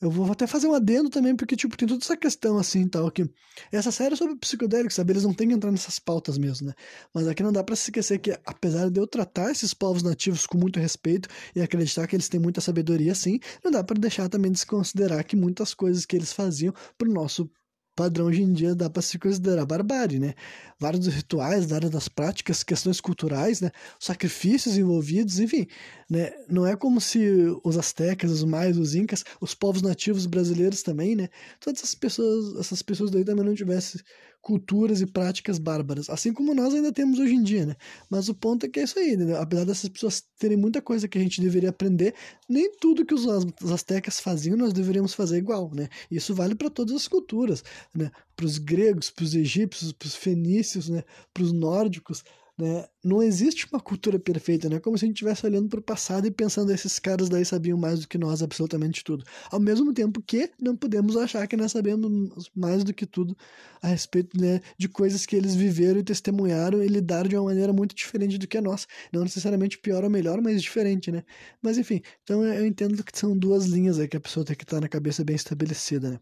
[0.00, 3.10] Eu vou até fazer um adendo também, porque, tipo, tem toda essa questão, assim, tal,
[3.10, 3.30] que
[3.70, 5.12] essa série é sobre psicodélicos, sabe?
[5.12, 6.74] Eles não têm que entrar nessas pautas mesmo, né?
[7.12, 10.46] Mas aqui não dá para se esquecer que, apesar de eu tratar esses povos nativos
[10.46, 14.28] com muito respeito e acreditar que eles têm muita sabedoria, sim, não dá para deixar
[14.30, 17.50] também de se considerar que muitas coisas que eles faziam pro nosso
[17.94, 20.34] padrão hoje em dia dá para se considerar barbárie, né?
[20.78, 23.70] Vários rituais, várias das práticas, questões culturais, né?
[23.98, 25.66] Sacrifícios envolvidos, enfim,
[26.10, 26.32] né?
[26.48, 27.20] Não é como se
[27.62, 31.28] os astecas, os maias, os incas, os povos nativos brasileiros também, né?
[31.60, 34.00] Todas essas pessoas, essas pessoas daí também não tivessem
[34.42, 37.76] culturas e práticas bárbaras, assim como nós ainda temos hoje em dia, né?
[38.08, 39.36] Mas o ponto é que é isso aí, né?
[39.38, 42.14] apesar dessas pessoas terem muita coisa que a gente deveria aprender,
[42.48, 43.26] nem tudo que os,
[43.70, 45.88] astecas faziam nós deveríamos fazer igual, né?
[46.10, 47.62] Isso vale para todas as culturas,
[47.94, 48.10] né?
[48.34, 51.04] Para os gregos, para os egípcios, para os fenícios, né?
[51.32, 52.24] Para os nórdicos,
[52.60, 52.86] né?
[53.02, 54.78] Não existe uma cultura perfeita, né?
[54.78, 57.78] Como se a gente estivesse olhando para o passado e pensando esses caras daí sabiam
[57.78, 59.24] mais do que nós absolutamente tudo.
[59.50, 63.36] Ao mesmo tempo que não podemos achar que nós sabemos mais do que tudo
[63.82, 67.72] a respeito né, de coisas que eles viveram e testemunharam e lidaram de uma maneira
[67.72, 68.86] muito diferente do que a nossa.
[69.12, 71.24] Não necessariamente pior ou melhor, mas diferente, né?
[71.62, 74.64] Mas enfim, então eu entendo que são duas linhas aí que a pessoa tem que
[74.64, 76.20] estar na cabeça bem estabelecida, né?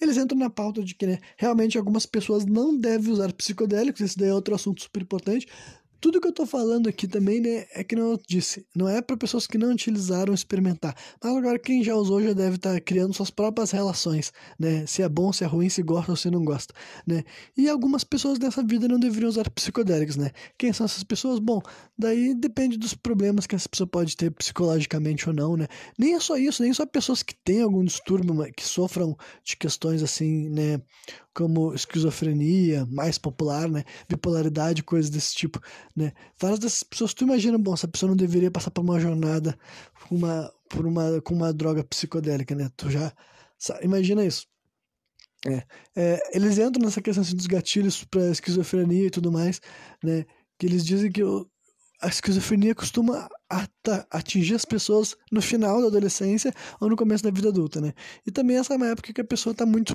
[0.00, 4.18] Eles entram na pauta de que né, realmente algumas pessoas não devem usar psicodélicos, esse
[4.18, 5.46] daí é outro assunto super importante,
[6.00, 9.16] tudo que eu tô falando aqui também, né, é que não disse, não é para
[9.16, 10.94] pessoas que não utilizaram experimentar.
[11.22, 14.86] Mas agora quem já usou já deve estar tá criando suas próprias relações, né?
[14.86, 16.74] Se é bom, se é ruim, se gosta ou se não gosta,
[17.06, 17.24] né?
[17.56, 20.30] E algumas pessoas dessa vida não deveriam usar psicodélicos, né?
[20.56, 21.38] Quem são essas pessoas?
[21.38, 21.60] Bom,
[21.98, 25.66] daí depende dos problemas que essa pessoa pode ter psicologicamente ou não, né?
[25.98, 30.02] Nem é só isso, nem só pessoas que têm algum distúrbio, que sofram de questões
[30.02, 30.80] assim, né,
[31.38, 33.84] como esquizofrenia, mais popular, né?
[34.08, 35.60] Bipolaridade, coisas desse tipo,
[35.94, 36.12] né?
[36.36, 39.56] Várias dessas pessoas, tu imagina, bom, essa pessoa não deveria passar por uma jornada
[40.08, 42.68] com uma, por uma, com uma droga psicodélica, né?
[42.76, 43.12] Tu já
[43.56, 44.48] sabe, imagina isso.
[45.46, 45.62] É,
[45.94, 49.60] é, eles entram nessa questão assim, dos gatilhos para esquizofrenia e tudo mais,
[50.02, 50.26] né?
[50.58, 51.22] Que eles dizem que
[52.00, 53.28] a esquizofrenia costuma
[54.10, 57.92] atingir as pessoas no final da adolescência ou no começo da vida adulta, né?
[58.26, 59.94] E também essa é uma época que a pessoa está muito,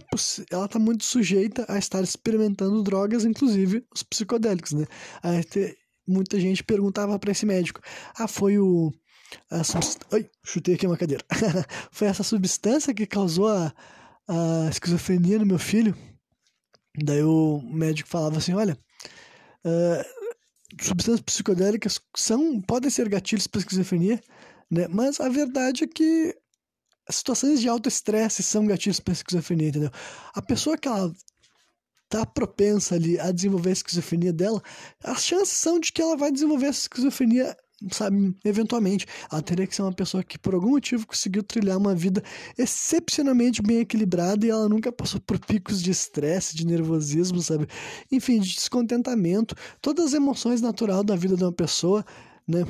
[0.51, 4.85] ela tá muito sujeita a estar experimentando drogas, inclusive os psicodélicos, né?
[5.21, 5.43] Aí
[6.05, 7.79] muita gente perguntava para esse médico:
[8.17, 8.91] "Ah, foi o
[9.49, 10.01] a subst...
[10.43, 11.23] Chutei aqui uma cadeira.
[11.91, 13.73] foi essa substância que causou a,
[14.27, 15.95] a esquizofrenia no meu filho?"
[17.01, 18.77] Daí o médico falava assim: "Olha,
[19.65, 20.22] uh,
[20.81, 24.21] substâncias psicodélicas são, podem ser gatilhos para esquizofrenia,
[24.69, 24.87] né?
[24.87, 26.35] Mas a verdade é que
[27.09, 29.91] situações de alto estresse são gatilhos para esquizofrenia, entendeu?
[30.33, 31.13] A pessoa que ela
[32.09, 34.61] tá propensa ali a desenvolver a esquizofrenia dela,
[35.03, 37.57] as chances são de que ela vai desenvolver essa esquizofrenia
[37.91, 39.05] sabe, eventualmente.
[39.31, 42.23] Ela teria que ser uma pessoa que, por algum motivo, conseguiu trilhar uma vida
[42.57, 47.67] excepcionalmente bem equilibrada e ela nunca passou por picos de estresse, de nervosismo, sabe?
[48.11, 49.55] Enfim, de descontentamento.
[49.81, 52.05] Todas as emoções naturais da vida de uma pessoa,
[52.47, 52.65] né?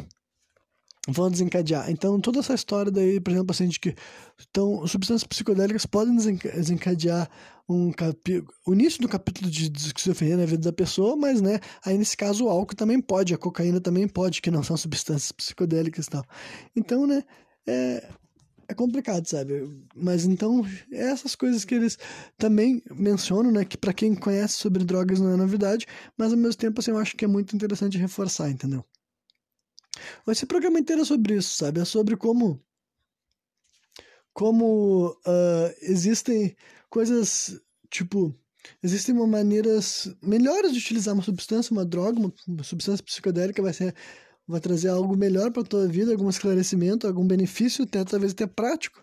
[1.08, 1.90] Vão desencadear.
[1.90, 3.96] Então, toda essa história daí, por exemplo, assim, de que
[4.50, 7.30] então, substâncias psicodélicas podem desencadear
[7.68, 7.92] um
[8.68, 12.46] o início do capítulo de esquizofrenia na vida da pessoa, mas, né, aí nesse caso
[12.46, 16.24] o álcool também pode, a cocaína também pode, que não são substâncias psicodélicas e tal.
[16.76, 17.24] Então, né,
[17.66, 18.06] é,
[18.68, 19.70] é complicado, sabe?
[19.96, 21.98] Mas então, é essas coisas que eles
[22.38, 25.86] também mencionam, né, que para quem conhece sobre drogas não é novidade,
[26.18, 28.84] mas ao mesmo tempo, assim, eu acho que é muito interessante reforçar, entendeu?
[30.28, 31.80] Esse programa inteiro é sobre isso, sabe?
[31.80, 32.62] É sobre como
[34.34, 36.56] como uh, existem
[36.90, 38.34] coisas tipo
[38.82, 43.94] existem maneiras melhores de utilizar uma substância, uma droga, uma, substância psicodélica vai ser
[44.48, 49.02] vai trazer algo melhor para tua vida, algum esclarecimento, algum benefício, até talvez até prático,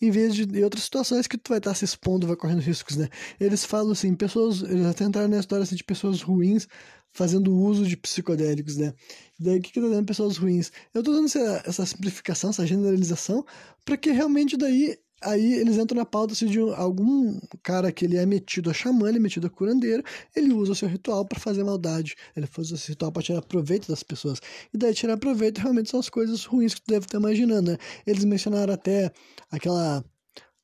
[0.00, 2.96] em vez de, de outras situações que tu vai estar se expondo, vai correndo riscos,
[2.96, 3.08] né?
[3.40, 6.68] Eles falam assim, pessoas, eles até entraram na história assim, de pessoas ruins
[7.12, 8.92] fazendo uso de psicodélicos, né?
[9.38, 10.72] Daí, o que, que tá dando pessoas ruins?
[10.94, 13.44] Eu tô dando essa, essa simplificação, essa generalização,
[13.84, 18.16] para que realmente daí aí eles entram na pauta assim, de algum cara que ele
[18.16, 20.02] é metido a xamã, ele é metido a curandeiro,
[20.34, 23.88] ele usa o seu ritual para fazer maldade, ele faz esse ritual para tirar proveito
[23.88, 24.40] das pessoas.
[24.72, 27.78] E daí tirar proveito realmente são as coisas ruins que tu deve estar imaginando, né?
[28.06, 29.12] Eles mencionaram até
[29.50, 30.04] aquela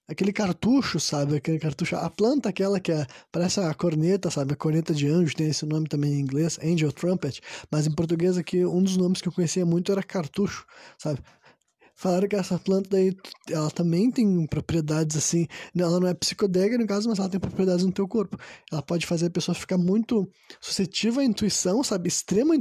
[0.08, 1.36] aquele cartucho, sabe?
[1.36, 4.52] Aquele cartucho, a planta aquela que é, parece a corneta, sabe?
[4.52, 7.40] A corneta de anjo, tem esse nome também em inglês, Angel Trumpet,
[7.70, 10.66] mas em português aqui um dos nomes que eu conhecia muito era cartucho,
[10.98, 11.20] sabe?
[11.94, 13.14] Falaram que essa planta daí,
[13.48, 15.46] ela também tem propriedades assim,
[15.76, 18.36] ela não é psicodélica no caso, mas ela tem propriedades no teu corpo.
[18.72, 20.28] Ela pode fazer a pessoa ficar muito
[20.60, 22.08] suscetível à intuição, sabe?
[22.08, 22.54] Extrema,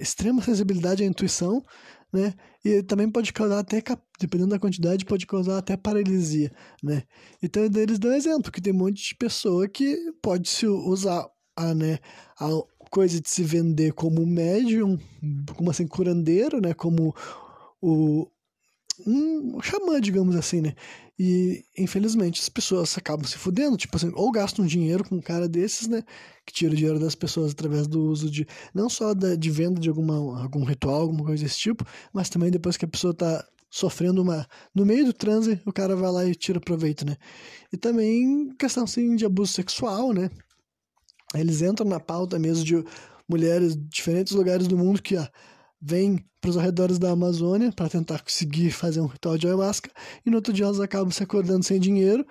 [0.00, 1.64] extrema sensibilidade à intuição,
[2.12, 2.34] né?
[2.64, 3.82] E também pode causar até,
[4.18, 6.50] dependendo da quantidade, pode causar até paralisia,
[6.82, 7.04] né?
[7.42, 11.74] Então eles dão exemplo, que tem um monte de pessoa que pode se usar a,
[11.74, 11.98] né,
[12.38, 12.48] a
[12.90, 14.98] coisa de se vender como médium,
[15.56, 16.74] como assim, curandeiro, né?
[16.74, 17.14] Como
[17.80, 18.26] o,
[19.06, 20.74] um xamã, digamos assim, né?
[21.18, 25.48] E, infelizmente, as pessoas acabam se fudendo, tipo assim, ou gastam dinheiro com um cara
[25.48, 26.02] desses, né?
[26.46, 29.80] Que tira o dinheiro das pessoas através do uso de, não só da, de venda
[29.80, 33.44] de alguma, algum ritual, alguma coisa desse tipo, mas também depois que a pessoa tá
[33.70, 34.46] sofrendo uma.
[34.74, 37.16] No meio do transe, o cara vai lá e tira proveito, né?
[37.72, 40.30] E também questão, assim, de abuso sexual, né?
[41.34, 42.84] Eles entram na pauta mesmo de
[43.28, 45.26] mulheres de diferentes lugares do mundo que, ó,
[45.80, 49.90] vêm para os arredores da Amazônia para tentar conseguir fazer um ritual de ayahuasca
[50.24, 52.26] e no outro dia elas acabam se acordando sem dinheiro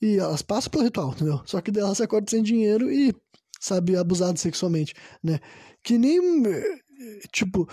[0.00, 1.40] e elas passam pelo ritual, entendeu?
[1.44, 3.14] Só que elas se acordam sem dinheiro e,
[3.60, 5.38] sabe, abusadas sexualmente, né?
[5.82, 6.20] Que nem,
[7.30, 7.68] tipo,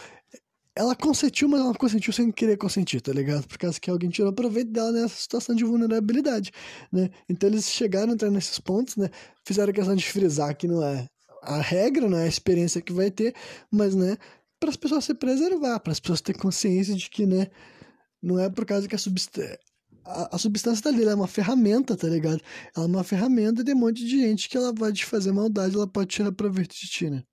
[0.76, 3.48] ela consentiu, mas ela consentiu sem querer consentir, tá ligado?
[3.48, 6.52] Por causa que alguém tirou proveito dela nessa situação de vulnerabilidade,
[6.92, 7.10] né?
[7.28, 9.10] Então eles chegaram a entrar nesses pontos, né?
[9.44, 11.08] Fizeram questão de frisar que não é
[11.42, 13.34] a regra, não é a experiência que vai ter,
[13.72, 14.18] mas, né,
[14.60, 17.47] para as pessoas se preservar, para as pessoas terem consciência de que, né,
[18.22, 19.60] não é por causa que a substância
[20.32, 22.41] a substância tá ali, ela é uma ferramenta, tá ligado?
[22.76, 25.32] Ela é uma ferramenta e tem um monte de gente que ela vai te fazer
[25.32, 27.24] maldade, ela pode tirar proveito de ti, né?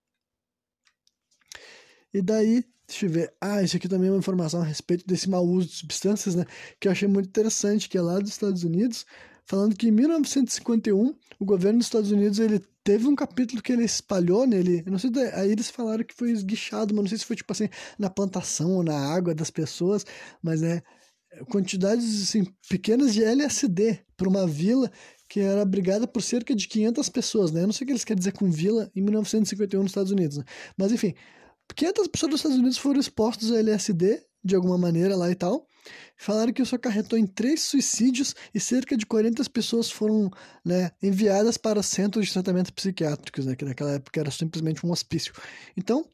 [2.13, 3.35] E daí, deixa eu ver.
[3.41, 6.45] Ah, isso aqui também é uma informação a respeito desse mau uso de substâncias, né?
[6.81, 9.07] Que eu achei muito interessante, que é lá dos Estados Unidos,
[9.47, 13.85] falando que em 1951 o governo dos Estados Unidos ele teve um capítulo que ele
[13.85, 17.25] espalhou nele, eu não sei, aí eles falaram que foi esguichado, mas não sei se
[17.25, 17.69] foi tipo assim
[17.99, 20.05] na plantação ou na água das pessoas,
[20.43, 20.83] mas é
[21.51, 24.91] quantidades assim pequenas de LSD para uma vila
[25.29, 27.63] que era abrigada por cerca de 500 pessoas, né?
[27.63, 30.39] Eu não sei o que eles querem dizer com vila em 1951 nos Estados Unidos,
[30.39, 30.45] né?
[30.77, 31.15] Mas enfim,
[31.75, 35.67] 500 pessoas dos Estados Unidos foram expostas a LSD de alguma maneira lá e tal.
[36.17, 40.31] Falaram que isso acarretou em três suicídios e cerca de 40 pessoas foram
[40.65, 45.33] né, enviadas para centros de tratamento psiquiátricos, né, que naquela época era simplesmente um hospício.
[45.77, 46.09] Então,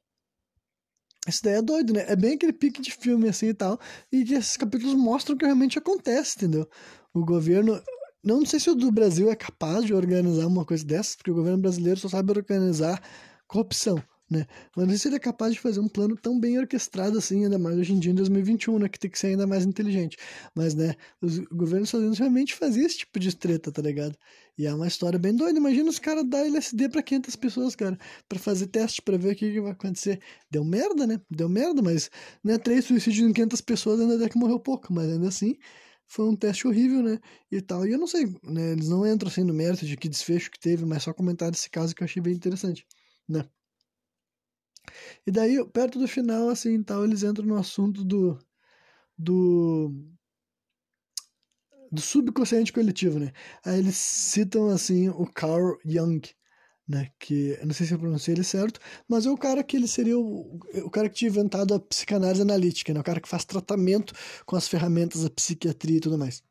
[1.28, 2.05] isso daí é doido, né?
[2.09, 3.78] É bem aquele pique de filme assim e tal,
[4.11, 6.68] e que esses capítulos mostram que realmente acontece, entendeu?
[7.14, 7.80] O governo.
[8.24, 11.34] Não sei se o do Brasil é capaz de organizar uma coisa dessas, porque o
[11.34, 13.00] governo brasileiro só sabe organizar
[13.46, 14.03] corrupção
[14.33, 14.47] né?
[14.74, 17.45] Mas não sei se ele é capaz de fazer um plano tão bem orquestrado assim,
[17.45, 18.89] ainda mais hoje em dia em 2021, né?
[18.89, 20.16] Que tem que ser ainda mais inteligente.
[20.55, 24.16] Mas, né, os governos Unidos realmente faziam esse tipo de treta, tá ligado?
[24.57, 25.59] E é uma história bem doida.
[25.59, 29.37] Imagina os caras dar LSD pra 500 pessoas, cara, para fazer teste para ver o
[29.37, 30.20] que, que, vai acontecer.
[30.51, 31.20] Deu merda, né?
[31.30, 32.11] Deu merda, mas,
[32.43, 35.57] né, três suicídios em 500 pessoas ainda é que morreu pouco, mas ainda assim
[36.12, 37.18] foi um teste horrível, né?
[37.51, 37.87] E tal.
[37.87, 38.72] E eu não sei, né?
[38.72, 41.70] Eles não entram assim no mérito de que desfecho que teve, mas só comentar esse
[41.70, 42.87] caso que eu achei bem interessante,
[43.28, 43.49] né?
[45.26, 48.39] E daí, perto do final, assim, tal, eles entram no assunto do
[49.18, 49.93] do
[51.91, 53.33] do subconsciente coletivo, né?
[53.64, 56.22] Aí eles citam assim o Carl Jung,
[56.89, 57.11] né?
[57.18, 60.18] Que não sei se eu pronunciei ele certo, mas é o cara que ele seria
[60.18, 63.01] o, o cara que tinha inventado a psicanálise analítica, né?
[63.01, 64.14] O cara que faz tratamento
[64.47, 66.43] com as ferramentas da psiquiatria e tudo mais.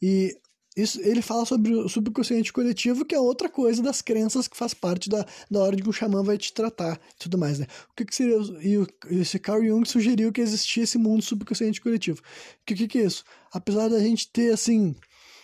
[0.00, 0.36] E
[0.74, 4.72] isso, ele fala sobre o subconsciente coletivo, que é outra coisa das crenças que faz
[4.72, 7.66] parte da, da hora que o xamã vai te tratar e tudo mais, né?
[7.90, 8.38] O que, que seria.
[8.62, 12.20] E o, esse Carl Jung sugeriu que existia esse mundo subconsciente coletivo.
[12.20, 13.22] O que, que, que é isso?
[13.52, 14.96] Apesar da gente ter, assim,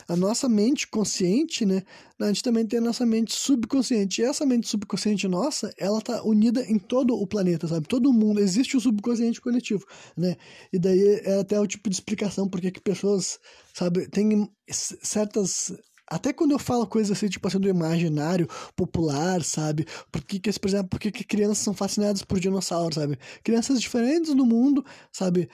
[0.08, 1.82] a nossa mente consciente, né?
[2.18, 4.22] A gente também tem a nossa mente subconsciente.
[4.22, 7.86] E essa mente subconsciente nossa, ela tá unida em todo o planeta, sabe?
[7.86, 8.40] Todo mundo.
[8.40, 9.84] Existe o subconsciente coletivo,
[10.16, 10.36] né?
[10.72, 13.38] E daí é até o tipo de explicação porque que pessoas,
[13.74, 15.72] sabe, têm certas
[16.10, 19.86] até quando eu falo coisas assim, tipo assim, do imaginário popular, sabe?
[20.10, 23.18] Por que, que por exemplo, por que, que crianças são fascinadas por dinossauros, sabe?
[23.44, 24.82] Crianças diferentes no mundo,
[25.12, 25.50] sabe?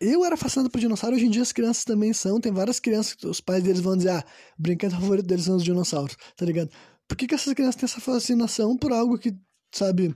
[0.00, 2.40] Eu era fascinado por dinossauro, hoje em dia as crianças também são.
[2.40, 4.24] Tem várias crianças que os pais deles vão dizer, ah,
[4.58, 6.70] o brinquedo favorito deles são os dinossauros, tá ligado?
[7.08, 9.34] Por que, que essas crianças têm essa fascinação por algo que,
[9.72, 10.14] sabe?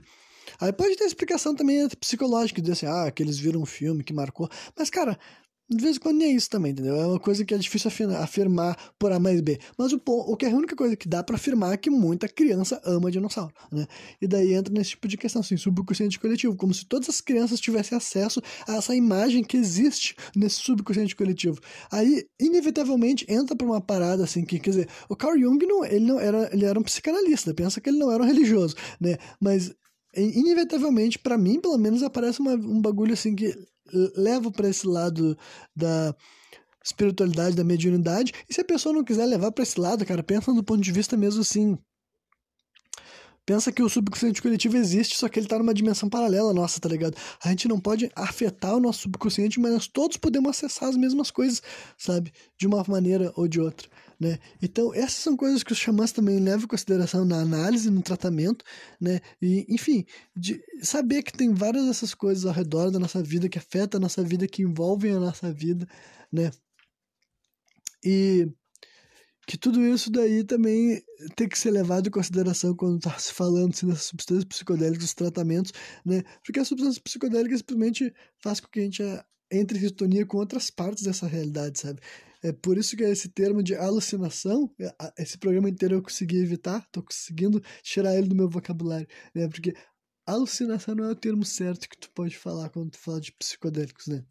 [0.59, 4.13] Aí pode ter explicação também psicológica, dizer assim, ah, que eles viram um filme que
[4.13, 4.49] marcou.
[4.77, 5.17] Mas, cara,
[5.75, 6.95] de vez em quando nem é isso também, entendeu?
[6.95, 9.57] É uma coisa que é difícil afirmar por A mais B.
[9.77, 12.27] Mas o, o que é a única coisa que dá para afirmar é que muita
[12.27, 13.87] criança ama dinossauro, né?
[14.21, 17.59] E daí entra nesse tipo de questão, assim, subconsciente coletivo, como se todas as crianças
[17.59, 21.59] tivessem acesso a essa imagem que existe nesse subconsciente coletivo.
[21.89, 26.05] Aí, inevitavelmente, entra pra uma parada, assim, que, quer dizer, o Carl Jung, não, ele
[26.05, 29.17] não era, ele era um psicanalista, pensa que ele não era um religioso, né?
[29.39, 29.73] Mas
[30.13, 33.55] inevitavelmente, para mim, pelo menos, aparece uma, um bagulho assim que
[34.15, 35.37] leva para esse lado
[35.75, 36.15] da
[36.83, 38.33] espiritualidade, da mediunidade.
[38.49, 40.91] E se a pessoa não quiser levar para esse lado, cara, pensa do ponto de
[40.91, 41.77] vista mesmo assim.
[43.45, 46.87] Pensa que o subconsciente coletivo existe, só que ele tá numa dimensão paralela nossa, tá
[46.87, 47.17] ligado?
[47.43, 51.31] A gente não pode afetar o nosso subconsciente, mas nós todos podemos acessar as mesmas
[51.31, 51.61] coisas,
[51.97, 52.31] sabe?
[52.57, 53.89] De uma maneira ou de outra.
[54.21, 54.37] Né?
[54.61, 58.63] Então, essas são coisas que os xamãs também levam em consideração na análise, no tratamento,
[58.99, 59.19] né?
[59.41, 60.05] E, enfim,
[60.35, 64.01] de saber que tem várias dessas coisas ao redor da nossa vida que afetam a
[64.01, 65.87] nossa vida, que envolvem a nossa vida,
[66.31, 66.51] né?
[68.05, 68.47] E
[69.47, 71.03] que tudo isso daí também
[71.35, 75.13] tem que ser levado em consideração quando está se falando assim, das substâncias psicodélicas, dos
[75.15, 75.73] tratamentos,
[76.05, 76.21] né?
[76.45, 79.01] Porque as substâncias psicodélicas simplesmente faz com que a gente
[79.51, 81.99] entre em sintonia com outras partes dessa realidade, sabe?
[82.43, 86.87] É por isso que esse termo de alucinação, é, esse programa inteiro eu consegui evitar,
[86.91, 89.47] tô conseguindo tirar ele do meu vocabulário, né?
[89.47, 89.73] Porque
[90.25, 94.07] alucinação não é o termo certo que tu pode falar quando tu fala de psicodélicos,
[94.07, 94.25] né?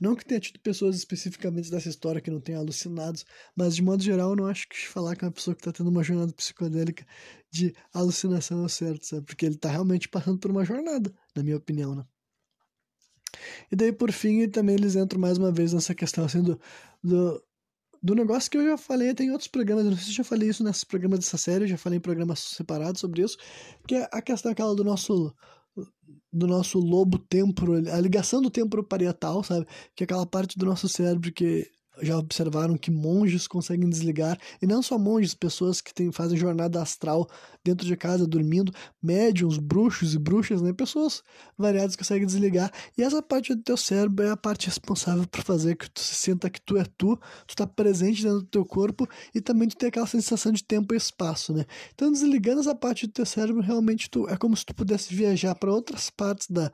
[0.00, 3.24] Não que tenha tido pessoas especificamente dessa história que não tenham alucinados,
[3.56, 5.90] mas de modo geral eu não acho que falar com uma pessoa que está tendo
[5.90, 7.06] uma jornada psicodélica
[7.50, 9.26] de alucinação é certo, sabe?
[9.26, 12.04] Porque ele está realmente passando por uma jornada, na minha opinião, né?
[13.70, 16.58] E daí, por fim, também eles entram mais uma vez nessa questão assim, do,
[17.02, 17.42] do,
[18.02, 20.24] do negócio que eu já falei, tem outros programas, eu não sei se eu já
[20.24, 23.38] falei isso nesses programas dessa série, eu já falei em programas separados sobre isso,
[23.86, 25.34] que é a questão aquela do nosso
[26.32, 29.66] do nosso lobo temporo, a ligação do temporo parietal, sabe?
[29.94, 31.70] Que é aquela parte do nosso cérebro que
[32.02, 36.80] já observaram que monges conseguem desligar, e não só monges, pessoas que tem, fazem jornada
[36.80, 37.28] astral
[37.64, 38.72] dentro de casa, dormindo,
[39.02, 40.72] médiums, bruxos e bruxas, né?
[40.72, 41.22] Pessoas
[41.56, 45.76] variadas conseguem desligar, e essa parte do teu cérebro é a parte responsável por fazer
[45.76, 49.08] que tu se sinta que tu é tu, tu tá presente dentro do teu corpo,
[49.34, 51.64] e também tu tem aquela sensação de tempo e espaço, né?
[51.94, 55.54] Então, desligando essa parte do teu cérebro, realmente tu, é como se tu pudesse viajar
[55.54, 56.70] para outras partes da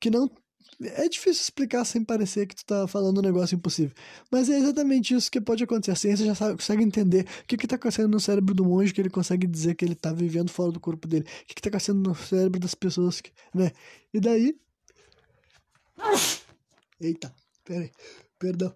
[0.00, 0.30] que não
[0.80, 3.94] é difícil explicar sem parecer que tu tá falando um negócio impossível.
[4.30, 5.92] Mas é exatamente isso que pode acontecer.
[5.92, 8.92] A ciência já sabe, consegue entender o que que tá acontecendo no cérebro do monge,
[8.92, 11.24] que ele consegue dizer que ele tá vivendo fora do corpo dele.
[11.24, 13.72] O que que tá acontecendo no cérebro das pessoas, que, né?
[14.12, 14.58] E daí...
[17.00, 17.90] Eita, peraí,
[18.38, 18.74] perdão.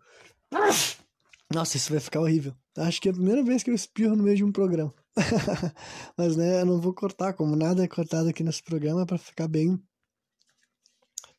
[1.53, 2.55] Nossa, isso vai ficar horrível.
[2.77, 4.95] Acho que é a primeira vez que eu espirro no meio de um programa.
[6.17, 9.49] Mas, né, eu não vou cortar, como nada é cortado aqui nesse programa, para ficar
[9.49, 9.81] bem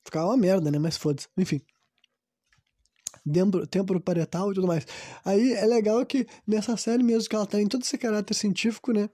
[0.06, 0.80] Ficava uma merda, né?
[0.80, 1.28] Mas foda-se.
[1.38, 1.62] Enfim.
[3.70, 4.86] Temporo parietal e tudo mais.
[5.24, 9.10] Aí é legal que nessa série mesmo que ela tem todo esse caráter científico, né?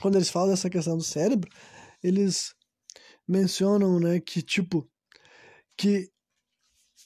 [0.00, 1.50] Quando eles falam dessa questão do cérebro,
[2.02, 2.54] eles
[3.26, 4.88] mencionam, né, que tipo
[5.76, 6.10] que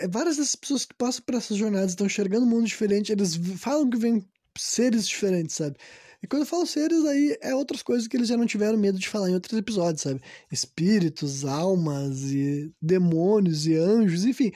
[0.01, 3.37] é várias dessas pessoas que passam por essas jornadas estão enxergando um mundo diferente, eles
[3.59, 4.25] falam que vêm
[4.57, 5.77] seres diferentes, sabe?
[6.23, 8.99] E quando eu falo seres, aí é outras coisas que eles já não tiveram medo
[8.99, 10.21] de falar em outros episódios, sabe?
[10.51, 14.51] Espíritos, almas e demônios e anjos, enfim.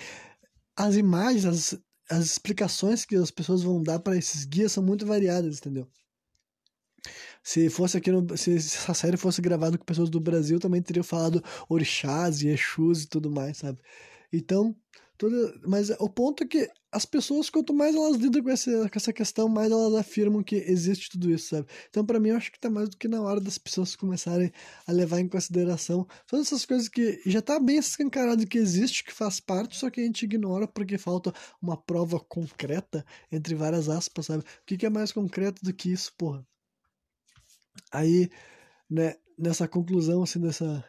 [0.76, 5.06] As imagens, as, as explicações que as pessoas vão dar para esses guias são muito
[5.06, 5.88] variadas, entendeu?
[7.42, 11.04] Se fosse aqui no, se essa série fosse gravada com pessoas do Brasil, também teriam
[11.04, 13.78] falado orixás e exus e tudo mais, sabe?
[14.32, 14.76] Então,
[15.22, 18.97] Toda, mas o ponto é que as pessoas, quanto mais elas lidam com essa, com
[18.99, 21.66] essa questão, mais elas afirmam que existe tudo isso, sabe?
[21.88, 24.53] Então, para mim, eu acho que tá mais do que na hora das pessoas começarem
[24.86, 29.12] a levar em consideração todas essas coisas que já tá bem escancarado que existe, que
[29.12, 31.32] faz parte, só que a gente ignora porque falta
[31.62, 34.43] uma prova concreta, entre várias aspas, sabe?
[34.43, 36.47] O que, que é mais concreto do que isso, porra?
[37.90, 38.30] Aí,
[38.88, 40.84] né, nessa conclusão, assim, dessa,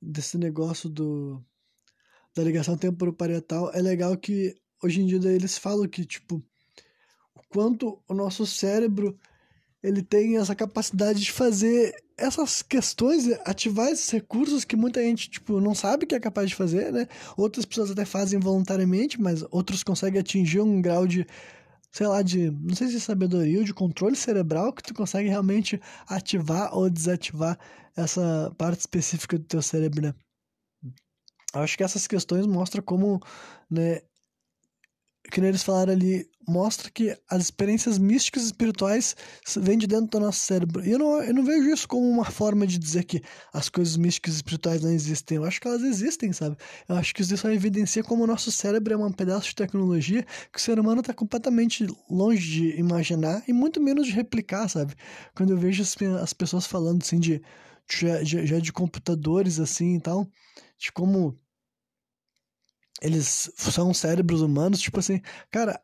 [0.00, 1.44] desse negócio do
[2.34, 6.42] da ligação temporoparietal, é legal que hoje em dia eles falam que, tipo,
[7.34, 9.18] o quanto o nosso cérebro
[9.82, 15.60] ele tem essa capacidade de fazer essas questões, ativar esses recursos que muita gente, tipo,
[15.60, 17.06] não sabe que é capaz de fazer, né?
[17.36, 21.26] Outras pessoas até fazem voluntariamente, mas outros conseguem atingir um grau de,
[21.92, 25.28] sei lá, de, não sei se é sabedoria ou de controle cerebral que tu consegue
[25.28, 27.58] realmente ativar ou desativar
[27.96, 30.14] essa parte específica do teu cérebro, né?
[31.62, 33.20] acho que essas questões mostram como,
[33.70, 34.00] né,
[35.30, 39.16] que eles falaram ali, mostra que as experiências místicas e espirituais
[39.56, 40.84] vêm de dentro do nosso cérebro.
[40.84, 43.22] E eu não, eu não vejo isso como uma forma de dizer que
[43.52, 45.36] as coisas místicas e espirituais não existem.
[45.36, 46.56] Eu acho que elas existem, sabe?
[46.88, 50.24] Eu acho que isso só evidencia como o nosso cérebro é um pedaço de tecnologia
[50.52, 54.94] que o ser humano está completamente longe de imaginar e muito menos de replicar, sabe?
[55.34, 57.42] Quando eu vejo as, as pessoas falando assim de
[57.90, 60.26] já, de computadores assim e tal,
[60.78, 61.38] de como
[63.04, 65.78] eles são cérebros humanos, tipo assim, cara,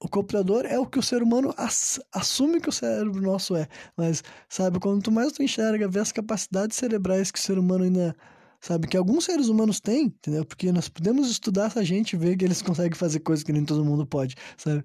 [0.00, 3.66] o computador é o que o ser humano ass assume que o cérebro nosso é,
[3.96, 8.14] mas, sabe, quanto mais tu enxerga, vê as capacidades cerebrais que o ser humano ainda,
[8.60, 10.44] sabe, que alguns seres humanos têm, entendeu?
[10.44, 13.84] Porque nós podemos estudar essa gente ver que eles conseguem fazer coisas que nem todo
[13.84, 14.84] mundo pode, sabe?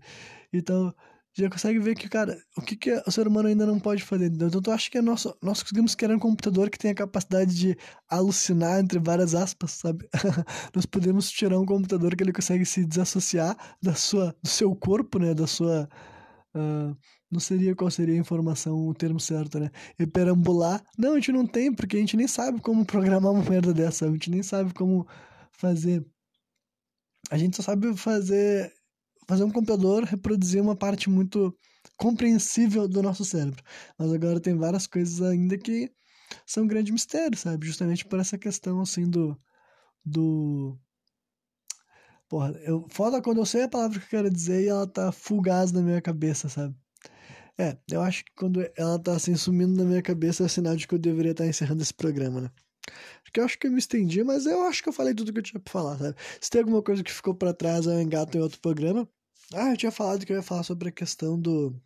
[0.52, 0.92] Então,
[1.44, 4.26] já consegue ver que, cara, o que, que o ser humano ainda não pode fazer.
[4.26, 7.56] Então, eu acho que é nosso, nós conseguimos criar um computador que tem a capacidade
[7.56, 7.78] de
[8.10, 10.08] alucinar, entre várias aspas, sabe?
[10.76, 15.20] nós podemos tirar um computador que ele consegue se desassociar da sua, do seu corpo,
[15.20, 15.34] né?
[15.34, 15.90] Da sua.
[16.56, 16.96] Uh,
[17.32, 19.70] não seria qual seria a informação, o termo certo, né?
[20.00, 20.84] E perambular.
[20.98, 24.06] Não, a gente não tem, porque a gente nem sabe como programar uma merda dessa,
[24.06, 25.08] a gente nem sabe como
[25.52, 26.06] fazer.
[27.30, 28.74] A gente só sabe fazer
[29.30, 31.56] fazer um computador reproduzir uma parte muito
[31.96, 33.64] compreensível do nosso cérebro.
[33.96, 35.92] Mas agora tem várias coisas ainda que
[36.48, 37.68] são um grande mistério, sabe?
[37.68, 39.40] Justamente por essa questão, assim, do...
[40.04, 40.76] do...
[42.28, 45.12] Porra, eu, foda quando eu sei a palavra que eu quero dizer e ela tá
[45.12, 46.76] fugaz na minha cabeça, sabe?
[47.56, 50.88] É, eu acho que quando ela tá assim sumindo na minha cabeça é sinal de
[50.88, 52.52] que eu deveria estar tá encerrando esse programa, né?
[53.24, 55.40] Porque eu acho que eu me estendi, mas eu acho que eu falei tudo que
[55.40, 56.16] eu tinha pra falar, sabe?
[56.42, 59.08] Se tem alguma coisa que ficou para trás, eu engato em outro programa.
[59.54, 61.80] Ah, eu tinha falado que eu ia falar sobre a questão do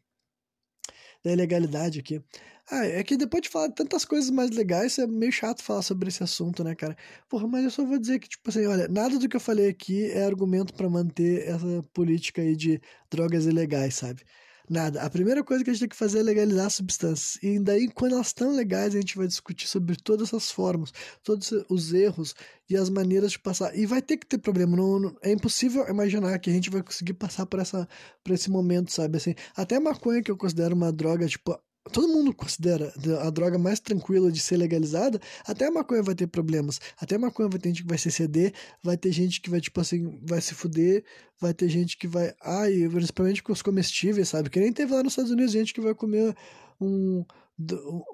[1.24, 2.22] da ilegalidade aqui.
[2.70, 6.07] Ah, é que depois de falar tantas coisas mais legais, é meio chato falar sobre
[6.09, 6.95] esse assunto, né, cara?
[7.30, 9.70] Porra, mas eu só vou dizer que, tipo assim, olha, nada do que eu falei
[9.70, 14.24] aqui é argumento para manter essa política aí de drogas ilegais, sabe?
[14.70, 15.01] Nada.
[15.01, 17.38] A primeira coisa que a gente tem que fazer é legalizar as substâncias.
[17.43, 21.51] E daí, quando elas estão legais, a gente vai discutir sobre todas essas formas, todos
[21.70, 22.34] os erros
[22.70, 23.78] e as maneiras de passar.
[23.78, 24.78] E vai ter que ter problema.
[24.78, 27.88] Não, não, é impossível imaginar que a gente vai conseguir passar por, essa,
[28.24, 29.18] por esse momento, sabe?
[29.18, 31.59] Assim, até a maconha, que eu considero uma droga, tipo,
[31.92, 36.28] todo mundo considera a droga mais tranquila de ser legalizada, até a maconha vai ter
[36.28, 36.80] problemas.
[36.98, 39.82] Até a maconha vai ter gente que vai se vai ter gente que vai, tipo
[39.82, 41.04] assim, vai se fuder,
[41.40, 42.34] vai ter gente que vai.
[42.42, 44.50] Ai, principalmente com os comestíveis, sabe?
[44.50, 46.36] Que nem teve lá nos Estados Unidos gente que vai comer
[46.80, 47.26] um.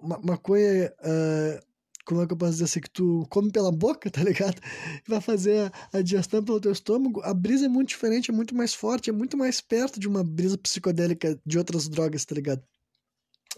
[0.01, 0.93] Uma maconha.
[0.99, 1.69] Uh,
[2.05, 4.59] como é que eu posso dizer assim, que tu come pela boca, tá ligado?
[5.07, 7.21] Vai fazer a, a digestão pelo teu estômago.
[7.21, 10.23] A brisa é muito diferente, é muito mais forte, é muito mais perto de uma
[10.23, 12.63] brisa psicodélica de outras drogas, tá ligado?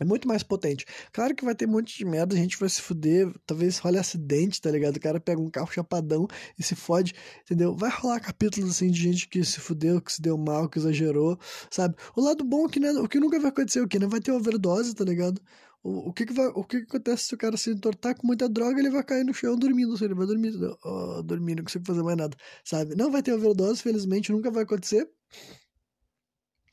[0.01, 0.83] É muito mais potente.
[1.13, 3.99] Claro que vai ter um monte de merda, a gente vai se fuder, talvez role
[3.99, 4.97] acidente, tá ligado?
[4.97, 6.27] O cara pega um carro chapadão
[6.57, 7.75] e se fode, entendeu?
[7.75, 11.37] Vai rolar capítulos assim de gente que se fudeu, que se deu mal, que exagerou,
[11.69, 11.95] sabe?
[12.15, 13.99] O lado bom é que, né, o que nunca vai acontecer, o que?
[13.99, 15.39] Não vai ter overdose, tá ligado?
[15.83, 18.25] O, o, que, que, vai, o que, que acontece se o cara se entortar com
[18.25, 20.51] muita droga, ele vai cair no chão dormindo, ele vai dormir,
[20.83, 22.35] oh, dormir, não consigo fazer mais nada,
[22.65, 22.95] sabe?
[22.95, 25.07] Não vai ter overdose, felizmente, nunca vai acontecer.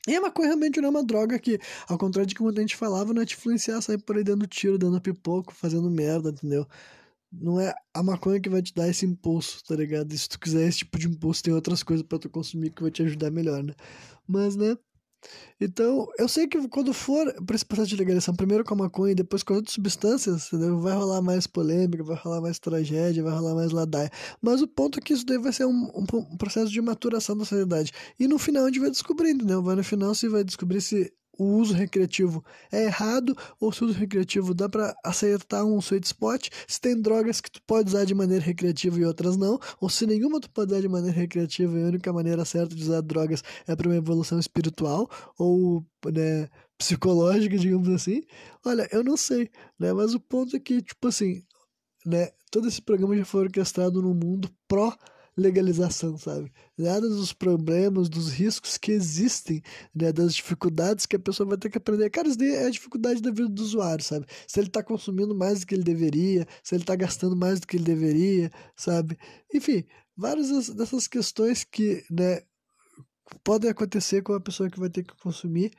[0.07, 2.75] E a maconha realmente não é uma droga que, ao contrário de que muita gente
[2.75, 6.67] falava, não é te influenciar, sair por aí dando tiro, dando pipoco, fazendo merda, entendeu?
[7.31, 10.11] Não é a maconha que vai te dar esse impulso, tá ligado?
[10.13, 12.81] E se tu quiser esse tipo de impulso, tem outras coisas para tu consumir que
[12.81, 13.73] vai te ajudar melhor, né?
[14.27, 14.77] Mas, né?
[15.59, 19.11] Então, eu sei que quando for para esse processo de legalização, primeiro com a maconha
[19.11, 20.79] e depois com outras substâncias, entendeu?
[20.79, 24.09] vai rolar mais polêmica, vai rolar mais tragédia, vai rolar mais ladaia.
[24.41, 27.37] Mas o ponto é que isso daí vai ser um, um, um processo de maturação
[27.37, 27.91] da sociedade.
[28.19, 29.61] E no final a gente vai descobrir, entendeu?
[29.61, 33.87] Vai no final se vai descobrir se o uso recreativo é errado ou se o
[33.87, 38.05] uso recreativo dá para acertar um sweet spot, se tem drogas que tu pode usar
[38.05, 41.79] de maneira recreativa e outras não, ou se nenhuma tu pode usar de maneira recreativa
[41.79, 46.49] e a única maneira certa de usar drogas é para uma evolução espiritual ou né,
[46.77, 48.21] psicológica, digamos assim.
[48.65, 51.41] Olha, eu não sei, né, mas o ponto é que, tipo assim,
[52.05, 54.93] né, todo esse programa já foi orquestrado no mundo pró
[55.39, 56.51] legalização, sabe?
[56.77, 59.61] Nada dos problemas, dos riscos que existem,
[59.95, 60.11] né?
[60.11, 62.09] das dificuldades que a pessoa vai ter que aprender.
[62.09, 64.25] Cara, isso é a dificuldade da vida do usuário, sabe?
[64.47, 67.67] Se ele está consumindo mais do que ele deveria, se ele está gastando mais do
[67.67, 69.17] que ele deveria, sabe?
[69.53, 69.85] Enfim,
[70.15, 72.41] várias dessas questões que, né,
[73.43, 75.71] podem acontecer com a pessoa que vai ter que consumir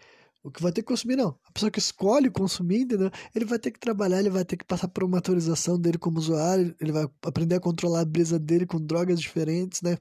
[0.42, 1.38] o que vai ter que consumir, não.
[1.44, 3.10] A pessoa que escolhe consumir, entendeu?
[3.34, 6.18] Ele vai ter que trabalhar, ele vai ter que passar por uma autorização dele como
[6.18, 9.98] usuário, ele vai aprender a controlar a brisa dele com drogas diferentes, né?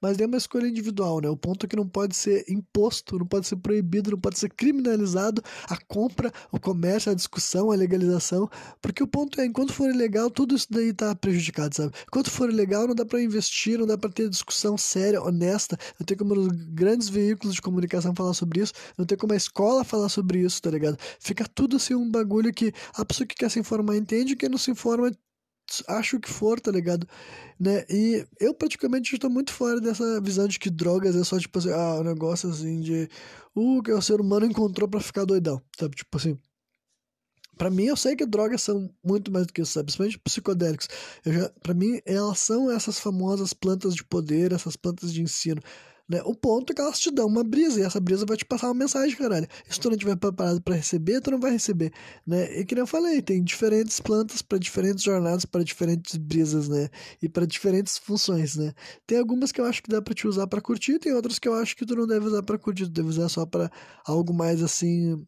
[0.00, 1.28] Mas é uma escolha individual, né?
[1.28, 4.50] O ponto é que não pode ser imposto, não pode ser proibido, não pode ser
[4.50, 8.48] criminalizado a compra, o comércio, a discussão, a legalização,
[8.80, 11.92] porque o ponto é, enquanto for ilegal, tudo isso daí tá prejudicado, sabe?
[12.06, 16.04] Enquanto for ilegal, não dá para investir, não dá para ter discussão séria, honesta, não
[16.04, 19.84] tem como os grandes veículos de comunicação falar sobre isso, não tem como a escola
[19.84, 20.98] falar sobre isso, tá ligado?
[21.20, 24.58] Fica tudo assim um bagulho que a pessoa que quer se informar entende, quem não
[24.58, 25.10] se informa
[25.88, 27.06] acho que for, tá ligado?
[27.58, 27.84] Né?
[27.88, 31.70] E eu praticamente estou muito fora dessa visão de que drogas é só tipo assim,
[31.72, 33.08] ah, um negócio assim de
[33.54, 35.96] uh, que o ser humano encontrou para ficar doidão, sabe?
[35.96, 36.38] Tipo assim.
[37.56, 39.86] Pra mim, eu sei que drogas são muito mais do que isso, sabe?
[39.86, 40.88] Principalmente psicodélicos.
[41.24, 45.62] Eu já, pra mim, elas são essas famosas plantas de poder, essas plantas de ensino.
[46.08, 46.20] Né?
[46.24, 48.68] O ponto é que elas te dão uma brisa, e essa brisa vai te passar
[48.68, 49.46] uma mensagem, caralho.
[49.68, 51.92] Se tu não estiver preparado para receber, tu não vai receber.
[52.26, 52.60] Né?
[52.60, 56.88] E que nem eu falei, tem diferentes plantas para diferentes jornadas, para diferentes brisas, né?
[57.22, 58.72] E para diferentes funções, né?
[59.06, 61.48] Tem algumas que eu acho que dá para te usar para curtir, tem outras que
[61.48, 63.70] eu acho que tu não deve usar para curtir, tu deve usar só para
[64.06, 65.26] algo mais assim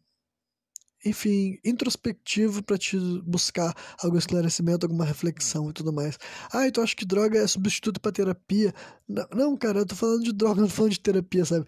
[1.05, 6.17] enfim, introspectivo para te buscar algum esclarecimento, alguma reflexão e tudo mais.
[6.51, 8.73] Ah, então acho que droga é substituto para terapia.
[9.33, 11.65] Não, cara, eu tô falando de droga, não tô falando de terapia, sabe?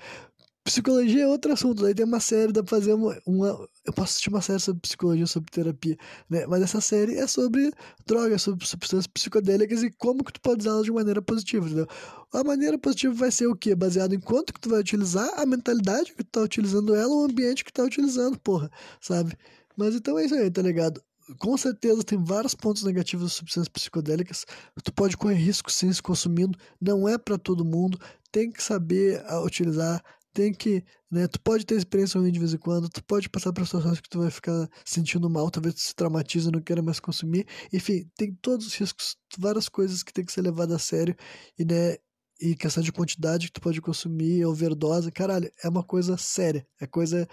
[0.63, 4.11] Psicologia é outro assunto, daí tem uma série, dá pra fazer uma, uma, Eu posso
[4.11, 5.97] assistir uma série sobre psicologia, sobre terapia,
[6.29, 6.45] né?
[6.45, 7.71] Mas essa série é sobre
[8.05, 11.87] drogas, sobre substâncias psicodélicas e como que tu pode usá-las de maneira positiva, entendeu?
[12.31, 13.73] A maneira positiva vai ser o quê?
[13.73, 17.25] Baseado em quanto que tu vai utilizar, a mentalidade que tu tá utilizando ela, o
[17.25, 19.35] ambiente que tu tá utilizando, porra, sabe?
[19.75, 21.01] Mas então é isso aí, tá ligado?
[21.37, 24.45] com certeza tem vários pontos negativos das substâncias psicodélicas.
[24.83, 27.99] Tu pode correr risco sim se consumindo, não é para todo mundo.
[28.31, 30.03] Tem que saber utilizar,
[30.33, 33.51] tem que, né, tu pode ter experiência ruim de vez em quando, tu pode passar
[33.53, 36.99] por situações que tu vai ficar sentindo mal, talvez tu se traumatiza não queira mais
[36.99, 37.47] consumir.
[37.73, 41.15] Enfim, tem todos os riscos, várias coisas que tem que ser levadas a sério
[41.57, 41.97] e, né,
[42.41, 46.87] e questão de quantidade que tu pode consumir, overdose, caralho, é uma coisa séria, é
[46.87, 47.27] coisa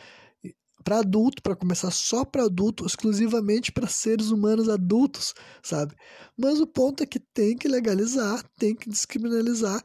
[0.84, 5.94] para adulto, para começar só para adulto, exclusivamente para seres humanos adultos, sabe?
[6.36, 9.82] Mas o ponto é que tem que legalizar, tem que descriminalizar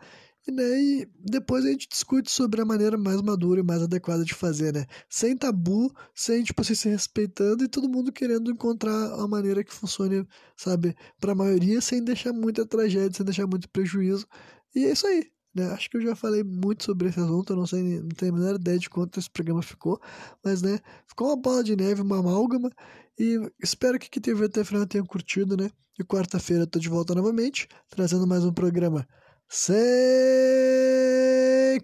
[0.47, 4.73] e depois a gente discute sobre a maneira mais madura e mais adequada de fazer,
[4.73, 4.85] né?
[5.09, 9.73] Sem tabu, sem, tipo, assim, se respeitando e todo mundo querendo encontrar a maneira que
[9.73, 10.27] funcione,
[10.57, 14.27] sabe, pra maioria, sem deixar muita tragédia, sem deixar muito prejuízo.
[14.75, 15.31] E é isso aí.
[15.55, 15.67] Né?
[15.71, 18.35] Acho que eu já falei muito sobre esse assunto, eu não sei, não tenho a
[18.35, 20.01] menor ideia de quanto esse programa ficou,
[20.43, 22.71] mas né, ficou uma bola de neve, uma amálgama,
[23.19, 25.69] e espero que quem teve até o final tenha curtido, né?
[25.99, 29.07] E quarta-feira eu tô de volta novamente, trazendo mais um programa
[29.55, 29.77] sem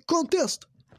[0.07, 0.67] contexto.